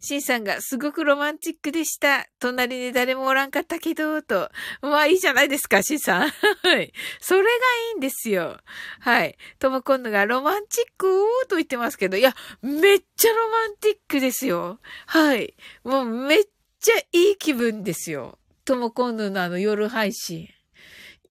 [0.00, 2.26] シンさんがすごくロマンチックでした。
[2.38, 4.50] 隣に誰もおらんかったけど、と。
[4.82, 6.28] まあいいじゃないですか、シンさん。
[6.62, 6.92] はい。
[7.20, 7.52] それがい
[7.94, 8.58] いんですよ。
[9.00, 9.36] はい。
[9.58, 14.78] とも今度がロマンチックと言ってますけど、いや、めっちゃロマンティックですよ。
[15.06, 15.56] はい。
[15.84, 16.48] もうめっ
[16.80, 18.38] ちゃいい気分ですよ。
[18.70, 20.46] ともこんぬのあの夜配信。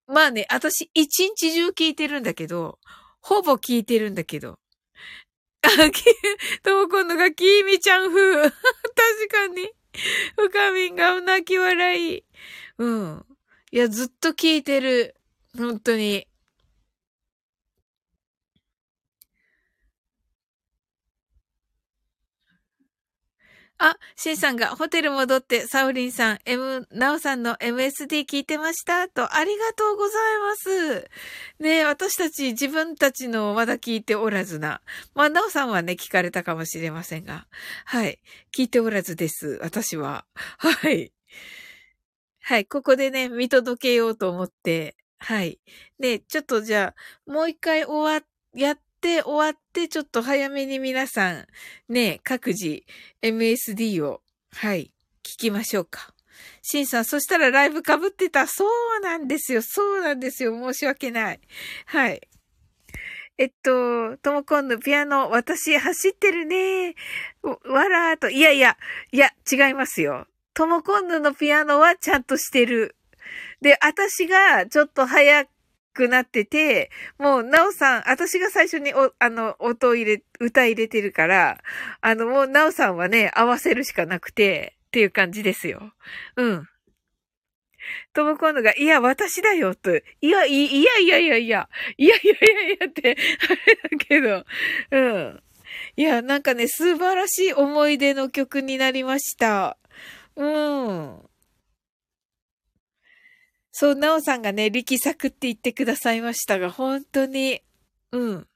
[0.08, 2.80] まあね、私一日中聞いてるんだけど、
[3.22, 4.60] ほぼ聞いてるんだけど。
[5.62, 6.04] あ、き、
[6.64, 8.42] ともこんぬがきーみちゃん風。
[8.44, 8.52] 確
[9.30, 9.70] かに。
[10.36, 12.26] 深みんが泣き笑い。
[12.78, 13.26] うん。
[13.72, 15.16] いや、ずっと聞いてる。
[15.58, 16.28] 本当に。
[23.82, 29.08] あ、シンさんがホテル戻って、サウリンさん、M、ナオさんの MSD 聞いてました？
[29.08, 31.10] と、ありがとうございます。
[31.60, 34.82] ね私たち自分たちのまだ聞いておらずな。
[35.16, 37.48] まあ、ナオさんはね、聞かれたかもしれませんが。
[37.86, 38.20] はい。
[38.54, 39.60] 聞いておらずです。
[39.62, 40.26] 私は。
[40.58, 41.14] はい。
[42.42, 42.66] はい。
[42.66, 44.98] ここでね、見届けようと思って。
[45.20, 45.62] はい。
[46.00, 46.94] ね、ちょっとじゃ
[47.28, 51.48] あ、もう一回終わ、やっって終わって、ちょっと早めに皆さん、
[51.88, 52.84] ね、各自
[53.22, 54.22] MSD を、
[54.52, 54.92] はい、
[55.24, 56.14] 聞きましょうか。
[56.62, 58.46] シンさん、そしたらライブ被ってた。
[58.46, 59.62] そうなんですよ。
[59.62, 60.54] そうなんですよ。
[60.54, 61.40] 申し訳ない。
[61.86, 62.28] はい。
[63.38, 66.96] えっと、ともこんのピアノ、私走ってるね。
[67.42, 68.76] わらーと、いやいや、
[69.14, 70.28] いや、違いますよ。
[70.54, 72.98] ともこんぬのピアノはちゃんとしてる。
[73.62, 75.50] で、私がちょっと早く
[75.94, 81.62] くなってて、もう、なおさん、私が最初にお、あの、音を入れ、歌入れてるから、
[82.02, 85.94] あの、もう、なおさんはね、合わせるしかなくて、っていう感じですよ。
[86.36, 86.68] うん。
[88.14, 89.96] ともこんのが、いや、私だよ、と。
[89.96, 93.18] いや、いやいやいやいや、いやいやいやいやって、
[93.50, 94.46] あれだけど、
[94.92, 95.44] うん。
[95.96, 99.78] いや、なんかね、素晴らしい思い出の曲になりました。
[100.36, 101.29] うん。
[103.80, 107.62] そう、なおさんがね、力作って言ってくださいましたが、本当に、
[108.12, 108.48] うん。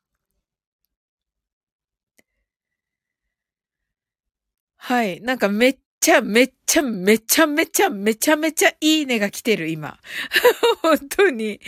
[4.75, 5.21] はい。
[5.21, 9.97] なんかめっちゃ、めっちゃ、めちゃめちゃ、めちゃめちゃいいねが来てる、今。
[10.83, 11.61] 本当に。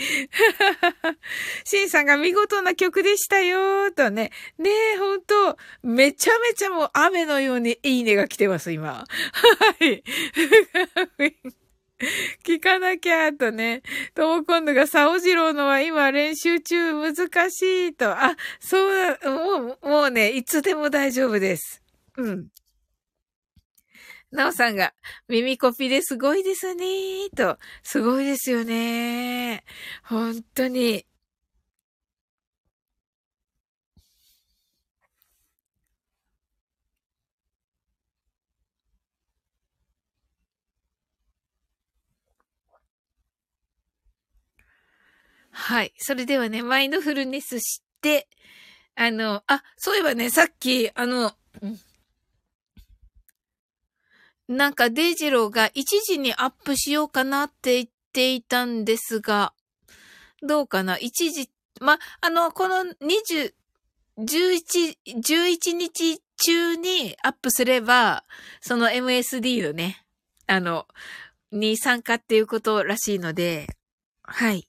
[1.64, 4.32] シンさんが見事な曲でしたよー、とね。
[4.58, 9.06] ねえ、本当めちゃめちゃもう雨のようにいいねが来てます、今。
[9.80, 10.02] はい。
[12.44, 13.82] 聞かなきゃ、とね。
[14.14, 18.10] とも今度が、サオジローのは今練習中難しいと。
[18.10, 21.82] あ、そうだ、もう、もうね、いつでも大丈夫です。
[22.16, 22.48] うん。
[24.30, 24.92] なおさんが、
[25.28, 26.84] 耳コピですごいですね
[27.34, 29.64] と、すごいですよね
[30.02, 31.06] 本当に。
[45.58, 45.94] はい。
[45.96, 48.28] それではね、マインドフルネスして、
[48.94, 51.32] あの、あ、そういえばね、さっき、あの、
[54.48, 59.54] なんかデイジローが1時にアップしようかなって言っていたんですが、
[60.42, 61.50] どうかな ?1 時、
[61.80, 63.54] ま、あの、この20、
[64.18, 68.24] 11、11日中にアップすれば、
[68.60, 70.04] その MSD のね、
[70.46, 70.86] あの、
[71.50, 73.66] に参加っていうことらしいので、
[74.22, 74.68] はい。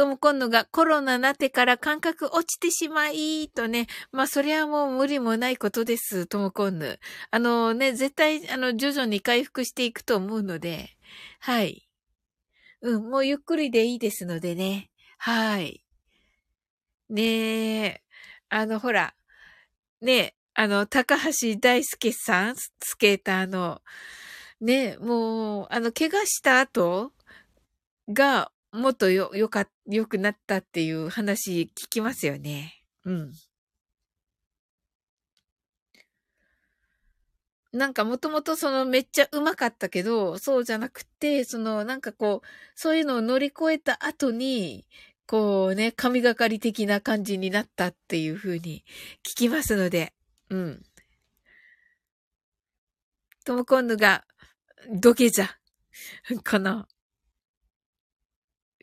[0.00, 3.86] とも今度がコロナなってから感覚落ちてしまい、とね。
[4.12, 6.98] まあ、そりゃもう無理もないことです、ともこんぬ。
[7.30, 10.96] あのね、絶対、あの、徐々に回復していくと思うので、
[11.38, 11.86] はい。
[12.80, 14.90] うん、もうゆっくりでいいですのでね。
[15.18, 15.84] はい。
[17.10, 18.02] ねえ、
[18.48, 19.14] あの、ほら、
[20.00, 23.82] ねえ、あの、高橋大輔さん、スケーターの、
[24.62, 27.12] ねえ、もう、あの、怪我した後
[28.08, 32.84] が、もっとよ、よか、良くなったっていう話聞きますよね。
[33.04, 33.32] うん。
[37.72, 44.86] なんかもともとそのめっちゃ上手かったけど、そうじゃなくて、そのなんかこう、そういうのを乗り越えた後に、
[45.26, 48.84] こうね、神がかり的な感じになったっていう風に
[49.24, 50.12] 聞きますので、
[50.48, 50.82] うん。
[53.44, 54.24] ともこんぬが、
[54.90, 55.58] 土下座。
[56.42, 56.88] かな。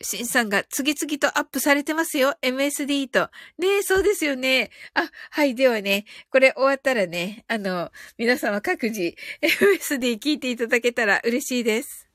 [0.02, 2.36] シンさんが次々とアップされてますよ。
[2.42, 3.30] MSD と。
[3.58, 4.70] ねえ、そうですよね。
[4.94, 5.56] あ、はい。
[5.56, 12.08] ではね、これ終わったらね、あの、皆様各自 MSD 聞いていただけたら嬉しいです。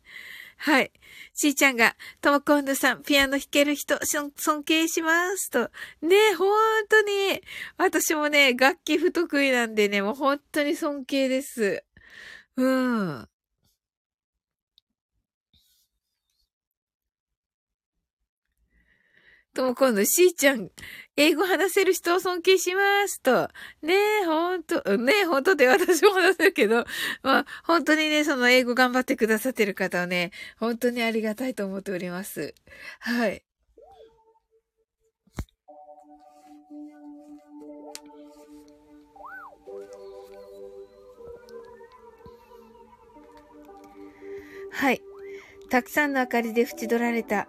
[0.59, 0.93] はい。
[1.35, 5.51] しーちゃんが、ともこんぬさん、ピアノ弾ける人、尊敬します。
[5.51, 5.71] と。
[6.03, 7.43] ねえ、ほんとに。
[7.79, 11.85] 私もね、楽器不得意なんでね、もう本当に尊敬です。
[12.57, 13.29] うん。
[19.53, 20.71] とも今度、しーちゃん、
[21.17, 23.49] 英語話せる人を尊敬しますと。
[23.83, 26.85] ねえ、ほんと、ねえ、ほんとで私も話せるけど、
[27.23, 32.55] まあ、本当にね、その英語頑張ってくださってる方はね、本当にありがたいと思っております。
[33.01, 33.43] はい。
[44.73, 45.03] はい。
[45.69, 47.49] たくさんの明かりで縁取られた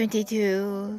[0.00, 0.98] 22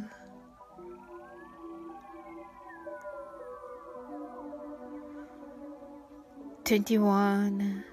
[6.64, 7.84] 21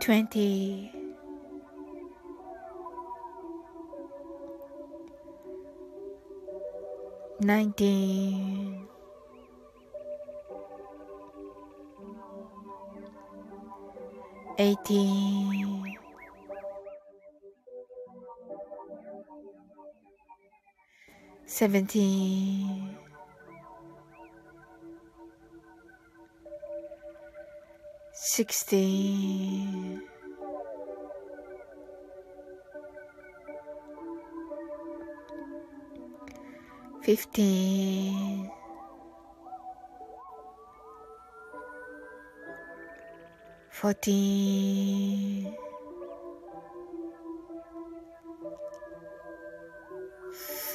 [0.00, 0.92] 20
[7.40, 8.88] 19
[14.56, 15.57] 18
[21.58, 22.94] seventeen,
[28.12, 30.00] sixteen,
[37.02, 38.48] fifteen.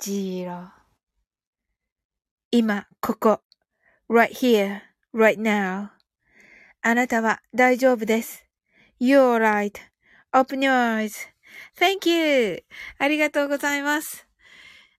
[0.00, 0.70] 0
[2.50, 3.42] 今、ここ。
[4.08, 4.80] right here,
[5.14, 5.90] right now.
[6.80, 8.46] あなたは大丈夫です。
[8.98, 12.64] You're right.Open your eyes.Thank you.
[12.98, 14.26] ありがとうございます。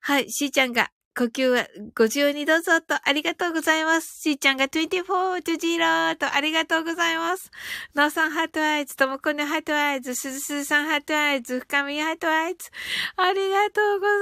[0.02, 4.22] はい、しーちゃんが、呼吸はご自由にどうぞとありがとうございます。
[4.22, 7.52] しーちゃんが24 to 0とありがとうございます。
[7.94, 12.70] なおさん heart eyes、ともこね heart eyes、すずすずさん heart eyes、深み heart eyes、
[13.18, 14.18] ありがとうござい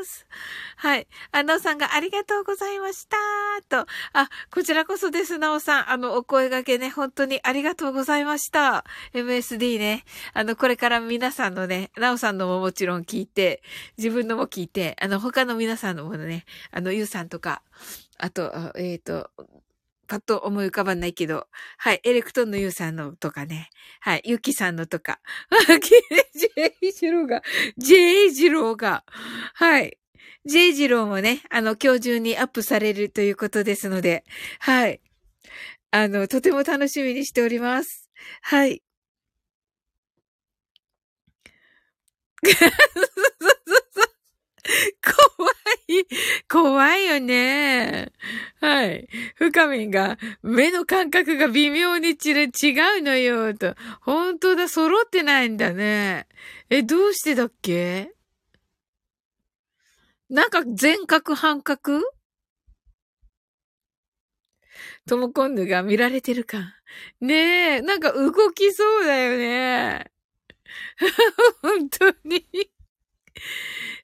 [0.00, 0.26] ます。
[0.78, 1.06] はい。
[1.32, 3.16] あ、なおさんがありがとうございました
[3.68, 3.86] と。
[4.12, 5.90] あ、こちらこそです、なおさん。
[5.90, 8.84] あの、お声掛けね、本当にありがとうございました。
[9.14, 10.04] MSD ね。
[10.34, 13.62] あの、これから皆さんのね、なおさんのももちろん聞いて、
[13.96, 17.62] 自分のも聞いて、あの、他の皆さんのものね、あの、ゆうさんとか、
[18.18, 19.30] あと、えっ、と、
[20.06, 21.48] パッと思い浮かばないけど、
[21.78, 23.70] はい、エレクトンのゆうさんのとかね、
[24.00, 25.20] はい、ゆきさんのとか、
[26.34, 27.42] ジェイジローが、
[27.76, 29.04] ジェイジローが、
[29.54, 29.98] はい、
[30.44, 34.24] ジェイジローもね、あの、今日中にアップされるということですので、
[34.60, 35.00] はい。
[35.90, 38.08] あの、とても楽しみにしております。
[38.42, 38.82] はい。
[45.02, 45.55] 怖い。
[46.50, 48.12] 怖いよね。
[48.60, 49.08] はい。
[49.36, 53.74] 深みが、目の感覚が微妙にち違うのよ、と。
[54.00, 56.26] 本当だ、揃ってないんだね。
[56.70, 58.12] え、どうしてだっけ？
[60.28, 62.02] なんか全角半角？
[65.06, 66.58] ともこんぬが見られてるか。
[67.20, 70.10] ねえ、なんか動きそうだよね。
[71.62, 72.44] 本当に。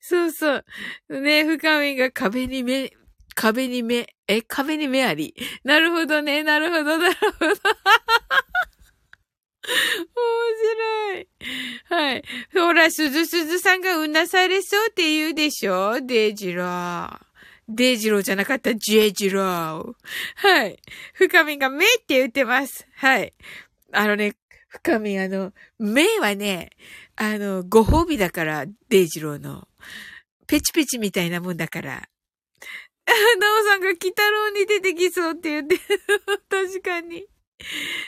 [0.04, 0.62] そうそ
[1.08, 1.20] う。
[1.20, 2.92] ね、深みが壁に目、
[3.36, 5.32] 壁に目、え、壁に目あり。
[5.62, 7.46] なるほどね、なるほど、なるほど。
[7.46, 7.56] 面
[11.14, 11.28] 白い。
[11.88, 12.24] はい。
[12.52, 16.00] ほら、すずすずさんがうなされそうって言うでしょ？
[16.00, 17.20] デイジロー。
[17.68, 19.92] デイジローじゃなかった、ジェイジロー。
[20.34, 20.80] はい。
[21.14, 22.88] 深みが目って言ってます。
[22.96, 23.32] はい。
[23.92, 24.34] あのね、
[24.72, 26.70] 深みあの、目はね、
[27.16, 29.68] あの、ご褒美だから、デイジローの。
[30.46, 31.90] ペチペチみたいなもんだから。
[31.90, 32.02] な
[33.60, 35.76] おさんが鬼太郎に出てきそうって言って、
[36.48, 37.26] 確かに。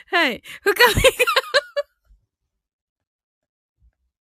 [0.06, 0.42] はい。
[0.62, 1.00] 深みが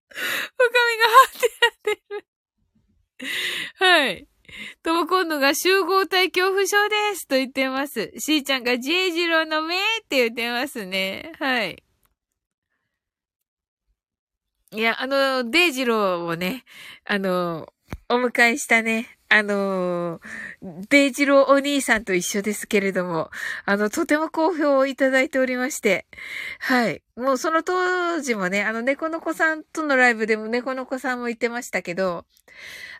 [0.09, 2.25] 深みが張ってやってる。
[3.75, 4.27] はい。
[4.83, 8.11] とも今度が集合体恐怖症ですと言ってます。
[8.17, 9.79] しーちゃんがジェイジローの目っ
[10.09, 11.31] て言ってますね。
[11.39, 11.83] はい。
[14.73, 16.65] いや、あの、デイジローをね、
[17.05, 17.71] あの、
[18.09, 20.19] お迎えしたね、あの
[20.89, 23.29] デイジローお兄さんと一緒ですけれども、
[23.65, 26.07] あの、とても好評をいただいておりまして、
[26.59, 27.03] はい。
[27.15, 32.25] もうその当時もね、あの、猫の子さんとのライブでも猫の子さんも言ってましたけど、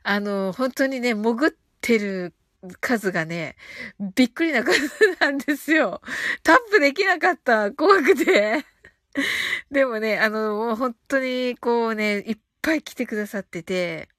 [0.03, 1.51] あの、本当にね、潜っ
[1.81, 2.33] てる
[2.81, 3.55] 数がね、
[4.15, 4.79] びっくりな数
[5.19, 6.01] なんですよ。
[6.43, 7.71] タップできなかった。
[7.71, 8.63] 怖くて。
[9.71, 14.09] でもね、あの、もう本当にこうね、いっぱい来てくださってて、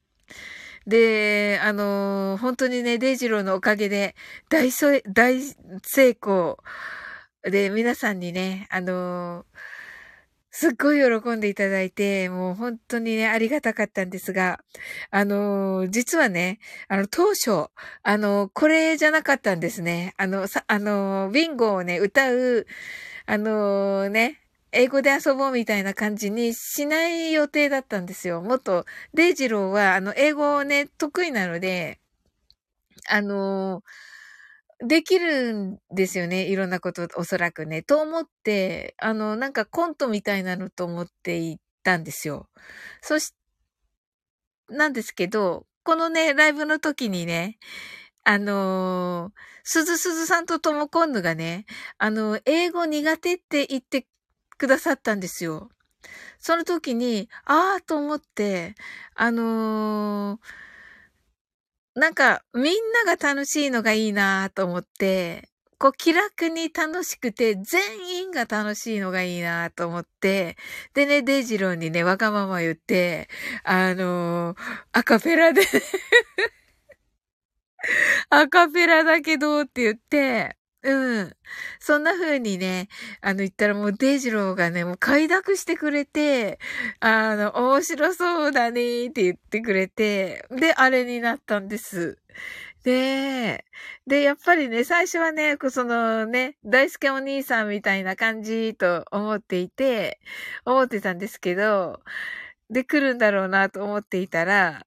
[0.87, 4.15] で、あの、本当にね、デイジローのおかげで、
[4.51, 4.71] 大、
[5.13, 5.41] 大
[5.83, 6.59] 成功
[7.43, 9.47] で、皆さんにね、あの、
[10.51, 14.61] すっごい喜んでいただいて、もう本当にね、ありがたかったんですが、
[15.11, 17.71] あのー、実はね、あの、当初、
[18.05, 20.15] あの、これじゃなかったんですね。
[20.17, 22.67] あの、さ、あの、ビンゴをね、歌う、
[23.27, 24.44] あのね、
[24.75, 28.43] 英語で遊ぼうみたいな感じにしない予定だったんですよ。
[28.43, 32.01] もっと、デイジローは、あの、英語をね、得意なので、
[33.09, 33.83] あの
[34.87, 36.47] できるんですよね。
[36.47, 37.83] いろんなこと、おそらくね。
[37.83, 42.49] と思って、あの、なんかコントみたいなのと思っていたんですよ。
[43.03, 43.35] そし、
[44.69, 47.59] なんですけど、このね、ライブの時にね、
[48.25, 51.67] あのー、鈴鈴さんとともこんぬがね、
[51.99, 54.07] あの、英語苦手って言って
[54.65, 55.69] くださったんですよ。
[56.39, 58.75] その時に、ああと思って、
[59.15, 62.65] あのー、なんか、みん
[63.05, 70.57] なが楽しいのがいいなと思って、こう気楽に楽しくて、全員が楽しいのがいいなと思って、
[70.95, 73.29] でね、デイジローにね、わがまま言って、
[73.65, 74.57] あのー、
[74.93, 75.63] アカペラで
[78.31, 81.37] アカペラだけどって言って、うん。
[81.81, 82.89] そんな風にね、
[83.23, 86.59] あの言ったらもうデイジローがね、もう快諾してくれて、
[87.01, 92.19] あの、面白そうだねって言ってくれて、で、あれになったんです。
[92.85, 93.65] で、
[94.07, 100.21] で、やっぱりね、最初はね、そのね、大輔お兄さんみたいな感じと思っていて、
[100.67, 102.03] 思ってたんですけど、
[102.71, 104.87] で、来るんだろうなと思っていたら、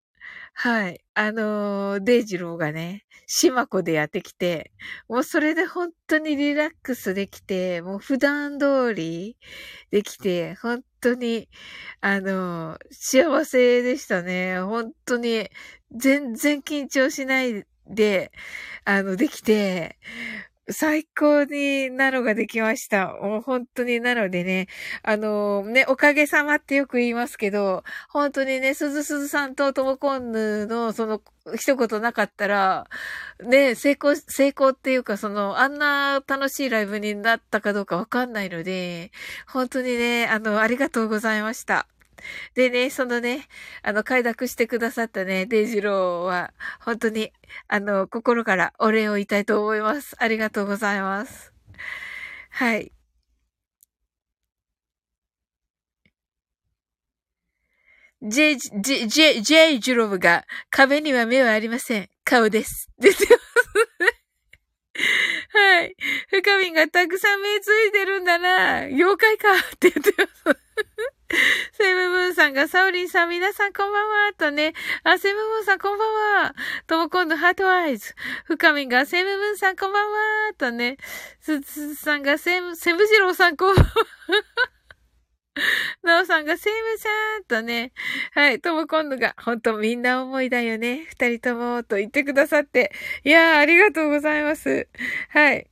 [0.57, 1.05] はい。
[1.15, 4.73] あのー、デイジローがね、島子でやってきて、
[5.09, 9.37] もうそれで本当にリラックスできて、もう普段通り
[9.91, 11.49] できて、本当に、
[12.01, 14.61] あのー、幸せでしたね。
[14.61, 15.49] 本当に、
[15.91, 18.33] 全然緊張しないで、
[18.85, 19.99] あの、できて、
[20.71, 23.15] 最高になのができました。
[23.15, 24.69] もう本当になのでね、
[25.03, 31.21] あのー、ね、おかげさまってよく言いますけど、本当にね、すずすずさんとともこんぬのその
[31.55, 32.89] 一言なかったら、
[33.43, 39.13] ね、成功、成功っていうかその、あんな楽しいライブになったかどうかわかんないので、
[39.47, 41.87] 本当にね、あの、ありがとうございました。
[42.55, 43.47] でね、そのね、
[43.83, 47.33] あの、快諾してくださったね、デイジローは、本当に、
[47.69, 50.17] あの、心からお礼を言いたいと思います。
[50.19, 51.53] ありがとうございます。
[52.51, 52.93] はい。
[58.23, 62.09] ジェイ、ジェイ、ジェイ、ジェイジローが、壁には目はありません。
[62.25, 62.89] 顔です。
[62.99, 63.39] ですよ。
[65.53, 65.95] はい。
[66.29, 68.87] 深みがたくさん目ついてるんだな。
[68.87, 70.15] 妖怪かって言って
[70.45, 70.59] ます。
[71.73, 74.73] セブンムーンさんが、さおりんさん、皆さんこんばんは、とね。
[75.03, 76.55] あ、セブンムーンさんこんばんは。
[76.87, 78.15] ともこんの heart eyes。
[78.45, 80.97] 深みが、セムムーンさんこんばんは、とね。
[81.41, 83.93] すつさんが、セム、セムジローさんこんばんは。
[86.03, 87.09] なおさんが、セムさ
[87.39, 87.93] んとね。
[88.33, 88.61] はい。
[88.61, 91.05] とも今度が、ほんとみんな思いだよね。
[91.09, 92.93] 二人とも、と言ってくださって。
[93.25, 94.89] いやー、ありがとうございます。
[95.31, 95.71] はい。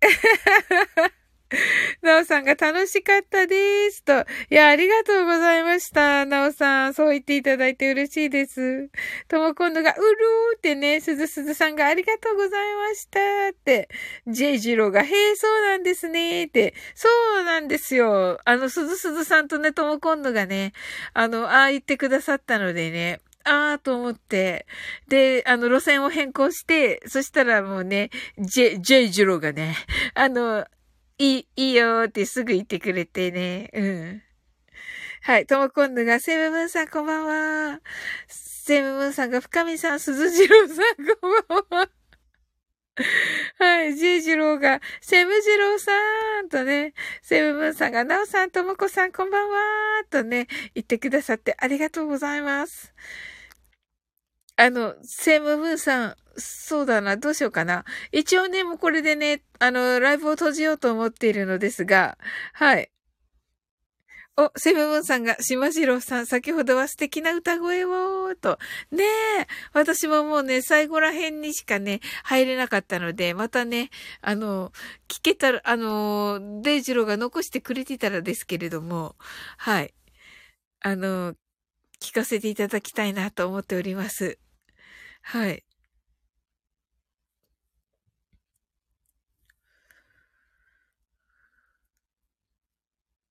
[2.02, 4.02] なおさんが楽しかったです。
[4.04, 4.24] と。
[4.50, 6.26] いや、ありがとうございました。
[6.26, 8.90] なおさん、そう言っていただいて嬉しいです。
[9.28, 13.88] とも今度が、うるーってね、すずすずさんがありがとうございましたって。
[14.26, 16.74] ジェイジローが、へえ、そうなんですねって。
[16.94, 17.08] そ
[17.40, 18.40] うなんですよ。
[18.44, 20.72] あの、すずすずさんとね、とも今度がね、
[21.14, 24.66] あの、ああ言ってくださったのでね、ああと思って、
[25.08, 29.76] で、あの、路線を変更して、そしたらもうね、ジェ、ジェイジローがね、
[30.14, 30.66] あの、
[31.18, 33.70] いい、いいよーってすぐ言ってくれてね。
[33.72, 34.22] うん。
[35.22, 35.46] はい。
[35.46, 37.80] ともこんぬが、セムムーンさんこんばんは。
[38.28, 40.76] セムムーンさんが、深見さん、鈴次郎さん
[41.20, 41.90] こんばんは。
[43.58, 43.94] はい。
[43.96, 45.92] ジェイジローが、セムジローさ
[46.42, 46.92] んとね、
[47.22, 49.56] セムムーンさんが、ナオさん、ともこさんこんばんは
[50.10, 52.92] とね、言ってくださってありがとうございます。
[54.56, 57.84] あの、セムブンさん、そうだな、どうしようかな。
[58.12, 62.18] 一応ね、もうこれでね、あの、ライブを閉じようと思っているのですが、
[62.52, 62.90] はい。
[64.38, 68.58] お、セブブンさんが、しまじろうさん、先ほどは素敵な歌声を、と。
[68.90, 73.88] ねえ、私ももうね、最後ら辺にしかね、入れなかったので、またね、
[74.20, 74.72] あの、
[75.08, 79.16] 聞けたら、あの、デイジローが残してくれてたらですけれども、
[79.56, 79.94] はい。
[80.80, 81.34] あの、
[82.00, 84.38] 聞かせていただきたいなと思っております。
[85.22, 85.65] はい。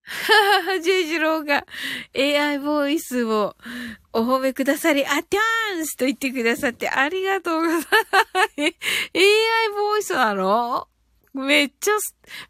[0.08, 1.66] ははは、ジェイジローが
[2.14, 3.56] AI ボイスを
[4.12, 7.90] お褒めくださり、あ、テャンスと言ってくださってありがとうございます。
[8.62, 8.72] AI
[9.76, 10.86] ボイスなの？
[11.34, 11.92] めっちゃ、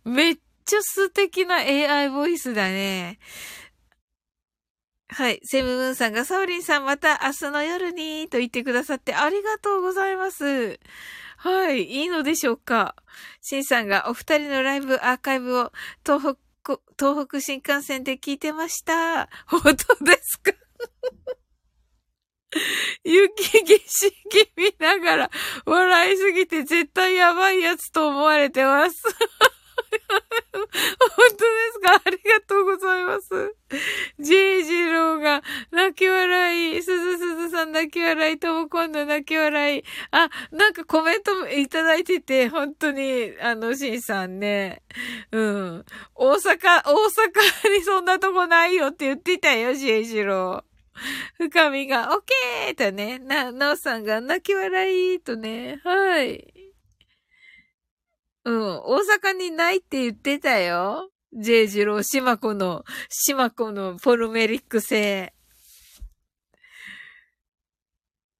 [0.05, 3.19] めっちゃ素敵な AI ボイスだね。
[5.09, 5.41] はい。
[5.45, 10.79] セムムーンさんがサウリンさんまた明日の夜にと言ってくださってありがとうございます。
[11.39, 11.85] はい。
[11.85, 12.97] いいのでしょうか？
[13.41, 15.73] シンさんがお二人のライブアーカイブを
[16.05, 16.46] 東北
[16.99, 19.29] 東北新幹線で聞いてました。
[19.47, 20.53] 本当ですか？
[23.05, 25.31] 雪景色見ながら
[25.65, 29.03] 笑いすぎて絶対やばいやつと思われてます。
[31.17, 31.43] 本当で
[31.73, 32.03] すか？
[32.05, 33.55] ありがとうございます。
[34.19, 39.85] ジェイジローが泣き笑い、すずすずさん泣き笑い、とも今度泣き笑い。
[40.11, 44.83] あ、なんかコメントもいただいてて、本当に、あの、シンさんね。
[45.33, 45.85] うん。
[46.15, 50.65] 大阪、大阪にそんなとこないよって言ってたよ、ジェイジロー。
[51.37, 56.56] 深みが、オッケーとね、な、なおさんが泣き笑いとね、はい。
[58.47, 58.81] うん。
[58.85, 61.11] 大阪にないって言ってたよ。
[61.33, 65.35] ジェイジロー、シマコの、シマコのポルメリック製。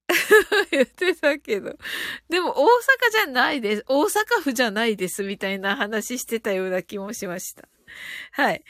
[0.71, 1.77] 言ってたけど。
[2.29, 2.67] でも大阪
[3.11, 3.85] じゃないです。
[3.87, 5.23] 大阪府じゃないです。
[5.23, 7.67] みたいな話してたような気もしました。
[8.31, 8.63] はい。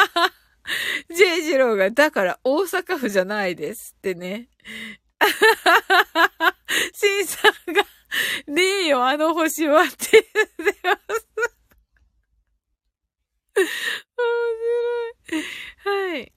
[1.14, 4.48] ジェイジローが、だから大阪府じゃないですってね。
[6.94, 7.84] シンさんが、
[8.46, 11.28] ねえよ、あの星はって言ってます。
[13.56, 13.66] 面
[15.26, 16.14] 白い。
[16.14, 16.32] はい。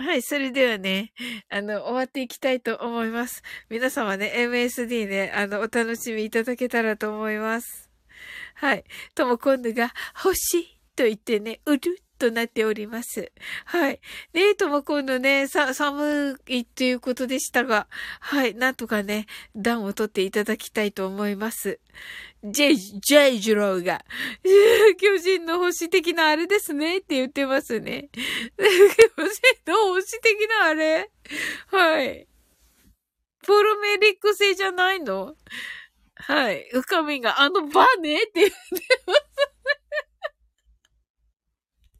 [0.00, 1.12] はい、それではね、
[1.48, 3.42] あの、終わっていきたいと思います。
[3.68, 7.90] 皆様ね、MSD ね、あの、お楽しみいただけたらと思います。
[8.54, 8.84] はい。
[9.16, 11.80] とも今度が、星と言ってね、うる
[12.18, 13.32] となっております。
[13.64, 14.00] はい。
[14.34, 17.86] ねえ、とも今度ね、さ、寒いっていうことでしたが、
[18.20, 18.54] はい。
[18.54, 21.80] なんとかね、暖を取っていただきたいと思います。
[22.44, 24.04] ジェイ、ジェイジローが、
[25.00, 28.10] 巨人の星的なあれですねって言ってますね。
[28.56, 31.10] 巨人の星的なあれ？
[31.68, 32.26] はい。
[33.46, 35.34] ポロメリック星じゃないの？
[36.16, 36.68] はい。
[36.72, 38.56] 深みがあのバネって言って
[39.06, 39.27] ます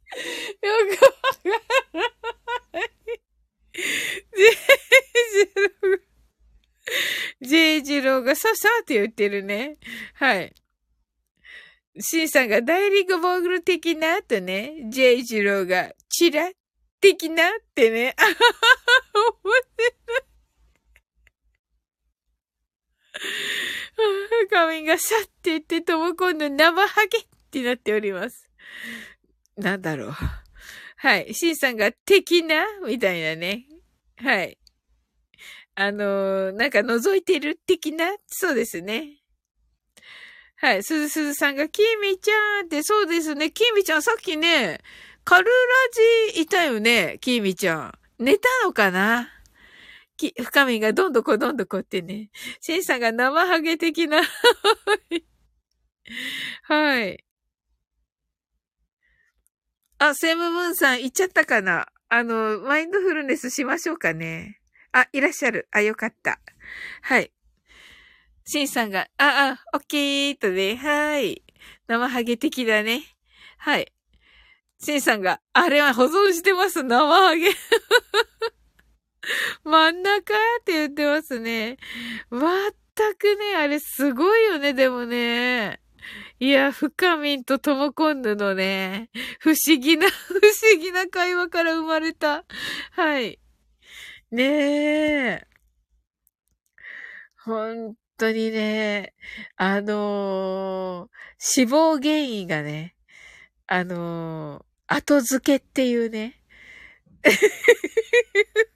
[0.09, 2.89] くわからない。
[3.75, 4.53] ジェイ
[5.35, 6.01] ジロー
[7.41, 9.77] ジェイジローがささって言ってるね。
[10.15, 10.53] はい。
[11.99, 16.49] シンさんがダイリングボーグル的なとね、ジェイジローがチラ
[17.01, 18.15] 的なってね。
[18.17, 18.37] あははは、
[19.43, 20.29] 面白い。
[24.49, 28.49] 髪がシャって言ってとも今度生ハゲってなっております。
[29.59, 30.11] なんだろう。
[30.97, 31.33] はい。
[31.33, 32.65] シンさんが的な？
[32.85, 33.65] みたいなね。
[34.17, 34.57] はい。
[35.75, 38.05] あのー、なんか覗いてる的な？
[38.27, 39.17] そうですね。
[40.57, 40.83] はい。
[40.83, 43.49] すずすずさんが、きみちゃんって、そうですね。
[43.51, 44.81] きみちゃんさっきね、
[45.23, 45.51] カルラ
[46.33, 47.17] ジいたよね。
[47.21, 47.93] きみちゃん。
[48.17, 49.29] 寝たのかな？
[50.17, 52.29] き、深みがどんどこどんどこってね。
[52.59, 54.21] シンさんが生ハゲ的な。
[56.63, 57.23] はい。
[59.99, 61.87] あ、セムムーンさん行っちゃったかな？
[62.07, 64.59] あの、マインドフルネスしましょうかね。
[64.93, 65.67] あ、いらっしゃる。
[65.71, 66.39] あ、よかった。
[67.01, 67.31] はい。
[68.45, 71.43] シンさんが、あ、あ、オッケーとね、はい。
[71.87, 73.03] 生ハゲ的だね。
[73.57, 73.91] はい。
[74.81, 77.49] シンさんが、あれは保存してます、生ハゲ。
[79.65, 81.77] 真ん中って言ってますね。
[82.29, 85.81] まったくね、あれすごいよね、でもね。
[86.39, 92.45] いや、深みんとともこんぬのね、不思議な、不思議な会話から生まれた。
[92.91, 93.39] はい。
[94.31, 95.47] ねえ。
[97.43, 99.13] 本当にね、
[99.55, 102.95] あのー、死亡原因がね、
[103.67, 104.63] あのー、
[104.95, 106.41] 後付けっていうね。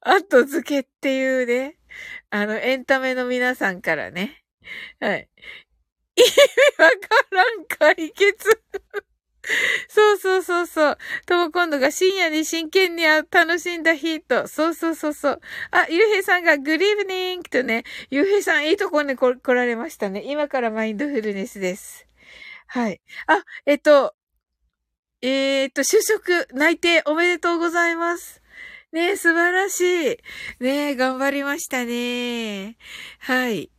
[0.00, 1.78] 後付けっていうね、
[2.30, 4.43] あの、エンタメの皆さんからね。
[5.00, 5.28] はい。
[6.16, 6.30] 意味
[6.78, 6.98] わか
[7.30, 8.62] らん解決。
[9.88, 10.98] そうそうそうそう。
[11.26, 14.48] とも今度が深夜に真剣に楽しんだ日と。
[14.48, 15.40] そうそうそうそう。
[15.70, 20.22] あ、ゆうへいさんがグリーブニングとね、ゆうへいさんいいとこに来られましたね。
[20.26, 22.06] 今からマインドフルネスです。
[22.66, 23.00] はい。
[23.26, 24.14] あ、えっと、
[25.20, 28.42] えー、っと、就職内定おめでとうございます。
[28.92, 30.18] ねえ、素晴らしい。
[30.60, 32.76] ねえ、頑張りましたね。
[33.20, 33.70] はい。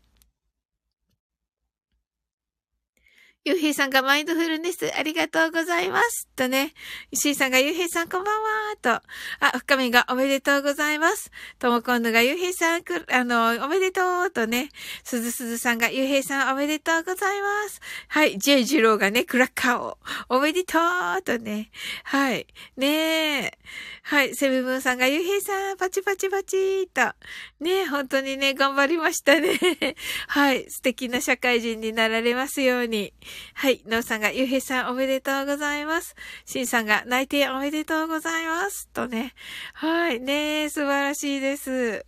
[3.47, 6.27] ゆうへいさんがマインドフルネスありがとうございます。
[6.35, 6.73] とね。
[7.11, 8.49] 石井さんがゆうへいさんこんばんは。
[8.81, 8.89] と。
[8.89, 11.29] あ、深みがおめでとうございます。
[11.59, 14.31] ともこんぬがゆうへいさんく、あの、おめでとう。
[14.31, 14.69] とね。
[15.03, 17.81] すずすずさんがゆうへいさんおめでとうございます。
[18.07, 18.39] はい。
[18.39, 19.99] ジェイジローがね、クラッカーを。
[20.29, 21.21] おめでとう。
[21.21, 21.69] とね。
[22.03, 22.47] はい。
[22.77, 23.57] ねえ。
[24.01, 24.33] はい。
[24.33, 27.13] セブブンさんがゆうへいさん、パチパチパチと。
[27.59, 29.59] ね本当にね、頑張りましたね。
[30.29, 30.65] はい。
[30.67, 33.13] 素敵な社会人になられますように。
[33.53, 33.81] はい。
[33.85, 36.15] のうさんが、ゆうへいさんおめでとうございます。
[36.45, 38.89] しんさんが、内定おめでとうございます。
[38.89, 39.33] とね。
[39.73, 40.19] はい。
[40.19, 42.05] ね素晴らしいです。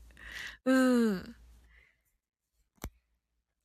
[0.66, 1.36] うん。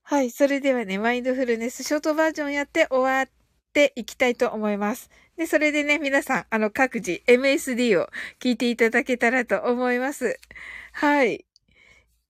[0.03, 0.31] はい。
[0.31, 3.29] それではね、マインドフルネスショートバージョンやって終わっ
[3.73, 5.11] ていきたいと思います。
[5.37, 8.09] で、それでね、皆さん、あの、各自 MSD を
[8.39, 10.39] 聞いていただけたらと思います。
[10.93, 11.47] はい。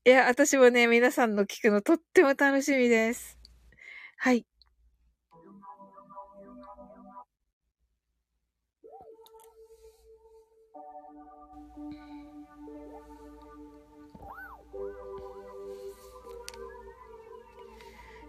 [0.05, 3.39] いや、私もね、皆さんの聞くのとっても楽しみです。
[4.17, 4.47] はい。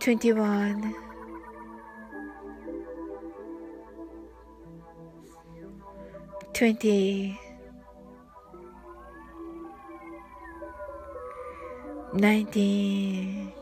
[0.00, 0.94] 21
[6.54, 7.38] 20
[12.14, 13.52] 19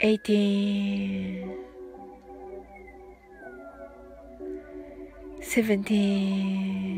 [0.00, 1.58] 18
[5.40, 6.97] 17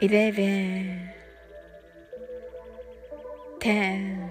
[0.00, 1.10] 11
[3.58, 4.30] 10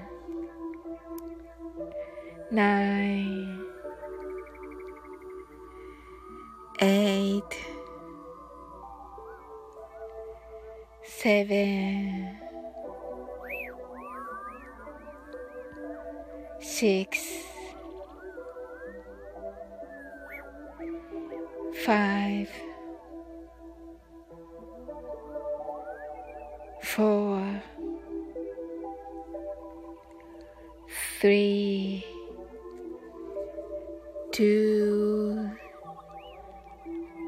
[2.51, 3.59] 9
[6.79, 7.43] 8
[11.03, 12.37] 7
[16.61, 17.17] 6
[21.85, 22.66] 5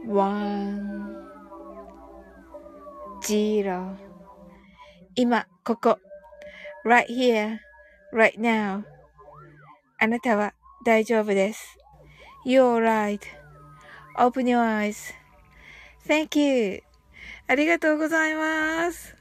[0.10, 1.16] one,
[3.22, 3.96] zero
[5.14, 6.00] 今、ここ
[6.84, 7.60] right here,
[8.12, 8.84] right now
[10.00, 11.78] あなたは大丈夫です
[12.44, 13.20] You're right
[14.18, 15.14] Open your eyes
[16.08, 16.82] Thank you
[17.48, 19.19] ありがとうございます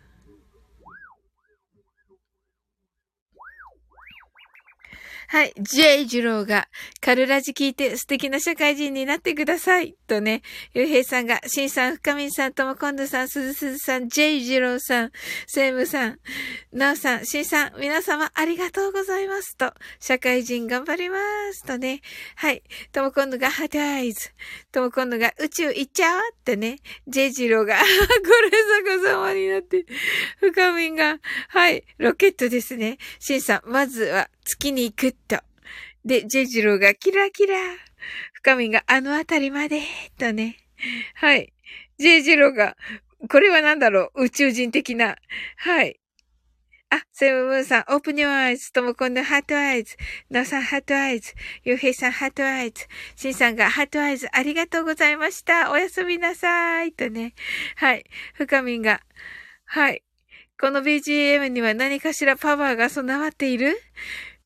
[5.31, 5.53] はい。
[5.61, 6.69] J 次郎が、
[7.03, 9.95] カルラジ聞いて素敵な社会人になってください。
[10.07, 10.41] とね、
[10.73, 15.11] ゆうへいさんが、しんさん、深みさん、ともこんどさん、すずすずさん、J 次郎さん、
[15.47, 16.19] セイムさん、
[16.73, 19.55] なおさん、しんさん、皆様ありがとうございます。
[19.59, 21.19] と、社会人頑張りま
[21.53, 21.63] す。
[21.63, 22.01] とね、
[22.37, 22.63] はい。
[22.93, 24.31] ともこんどが、ハトアイズ。
[24.73, 29.85] ともこんどが、宇宙行っちゃうってね、J 次郎が、これ逆さまになって、
[30.41, 31.19] 深みが、
[31.49, 32.97] はい、ロケットですね。
[33.21, 35.39] しんさん、まずは、月に行くと。
[36.05, 37.55] で、ジェジローがキラキラ。
[38.33, 39.83] 深みがあのあたりまで、
[40.19, 40.57] とね。
[41.15, 41.53] はい。
[41.99, 42.77] ジェジローが、
[43.29, 44.25] これは何だろう？
[44.25, 45.17] 宇宙人的な。
[45.57, 46.01] はい。
[46.91, 49.97] あ、セブンムーンさん、 open your eyes、ともこんの heart eyes、
[50.31, 55.71] なおさん heart eyes、ゆうへいさん heart eyes、シンさんが heart eyes、ありがとうございました。
[55.71, 56.93] おやすみなさい。
[56.93, 57.35] とね。
[57.77, 58.05] はい。
[58.33, 59.03] 深みが、
[59.67, 60.03] はい。
[60.59, 63.79] この BGM には何かしらパワーが備わっている？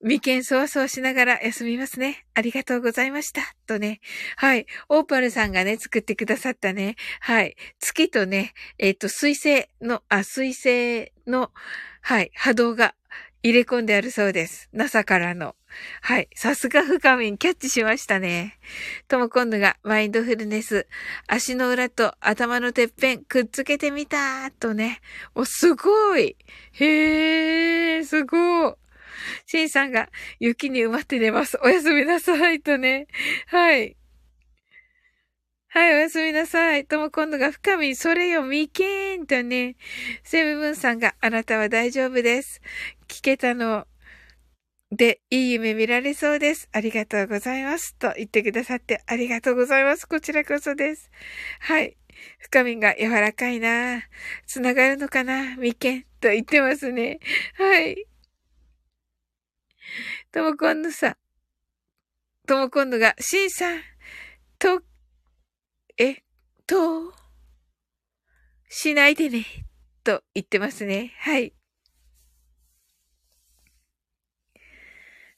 [0.02, 2.26] 眉間そわそわしながら休みますね。
[2.34, 3.42] ありがとうございました。
[3.68, 4.00] とね。
[4.36, 4.66] はい。
[4.88, 6.96] オーパルさんがね、作ってくださったね。
[7.20, 7.54] はい。
[7.78, 11.52] 月とね、えっ、ー、と、水星の、あ、水星の、
[12.00, 12.96] はい、波動が
[13.44, 14.68] 入れ込んであるそうです。
[14.72, 15.54] NASA からの。
[16.00, 16.28] はい。
[16.34, 18.58] さすが深みん、キャッチしましたね。
[19.06, 20.88] とも今度がマインドフルネス。
[21.28, 25.00] 足の裏と頭のてっぺんくっつけてみたとね。
[25.36, 26.36] お、すごい。
[26.72, 28.81] へー、すごい。
[29.46, 30.08] シンさんが
[30.40, 31.58] 雪に埋まって寝ます。
[31.62, 33.06] おやすみなさいとね。
[33.46, 33.96] はい。
[35.68, 36.84] はい、おやすみなさい。
[36.84, 39.76] とも今度が深み、それよ、みけーんとね。
[40.22, 42.60] セブブンさんがあなたは大丈夫です。
[43.08, 43.86] 聞けたの
[44.90, 46.68] で、いい夢見られそうです。
[46.72, 47.94] ありがとうございます。
[47.96, 50.06] と言ってくださってありがとうございます。
[50.06, 51.10] こちらこそです。
[51.60, 51.96] はい。
[52.38, 54.02] 深みが柔らかいな
[54.46, 57.20] つながるのかなみけんと言ってますね。
[57.56, 58.06] はい。
[60.30, 61.16] とも今度さ、
[62.46, 63.80] とも今度が、しんさん、
[64.58, 64.82] と、
[65.98, 66.22] え、
[66.66, 67.12] と、
[68.68, 69.44] しないでね、
[70.04, 71.14] と言ってますね。
[71.18, 71.52] はい。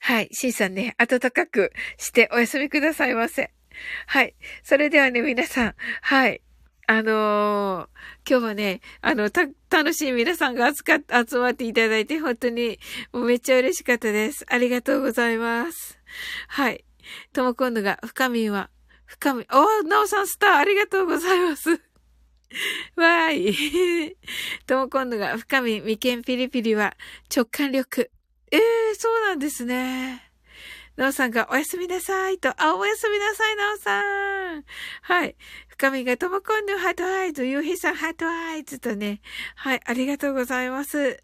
[0.00, 0.28] はい。
[0.32, 3.52] しんさんね、暖かくしてお休みくださいませ。
[4.06, 4.34] はい。
[4.62, 6.42] それではね、皆さん、はい。
[6.86, 12.78] あのー、今日はね、あの、た、楽しい皆さんが集か、集まっていただいて、本当に、
[13.12, 14.44] もうめっちゃ嬉しかったです。
[14.48, 15.98] ありがとうございます。
[16.48, 16.84] はい。
[17.32, 18.68] とも今度が、深みは、
[19.06, 21.70] 深み、おなおさんスター、ありがとうございます。
[22.96, 24.16] わーい。
[24.66, 26.96] とも今度が、深み、眉間ピリピリは、
[27.34, 28.10] 直感力。
[28.50, 30.23] ええー、そうなんですね。
[30.96, 34.00] なおさんがおやすみなさいと、あ、おやすみなさい、なおさ
[34.58, 34.64] ん。
[35.02, 35.34] はい。
[35.68, 39.20] 深みがともこんの heart eyes、ゆうひさん heart eyes とね。
[39.56, 39.80] はい。
[39.84, 41.20] ありがとうございます。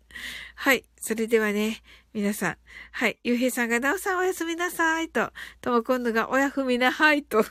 [0.56, 0.84] はい。
[1.00, 2.56] それではね、皆さん。
[2.90, 3.18] はい。
[3.22, 7.44] ゆうひさんがなおさんおやすみなさいと、ともこんのがおやふみなはいと。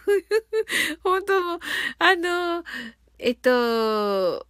[1.03, 1.59] 本当も、
[1.99, 2.65] あの、
[3.17, 4.45] えっと、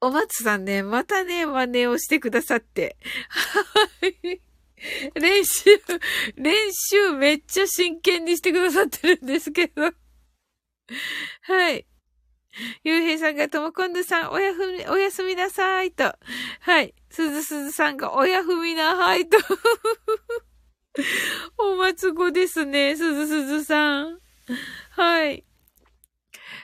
[0.00, 2.96] お松さんね、またね、真似をしてくださって。
[3.28, 4.53] はい。
[5.14, 5.64] 練習、
[6.36, 9.82] 練習めっちゃ真剣にしてくださってるんですけど。
[11.42, 11.86] はい。
[12.84, 16.16] ゆうへいさんがともこんどさん、おやふみ、おやすみなさいと。
[16.60, 16.94] はい。
[17.10, 19.38] すずすずさんがおやふみなはいと。
[21.58, 24.20] お松子ですね、すずすずさん。
[24.90, 25.44] はい。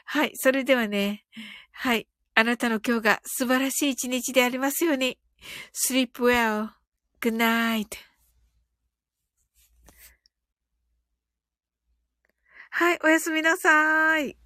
[0.05, 0.33] はい。
[0.35, 1.25] それではね。
[1.73, 2.07] はい。
[2.35, 5.19] あなたの今日が素晴らしい一日でありますように。
[5.73, 6.71] sleep well.
[7.21, 8.10] Good night.
[12.71, 14.40] はい、おやすみなさい。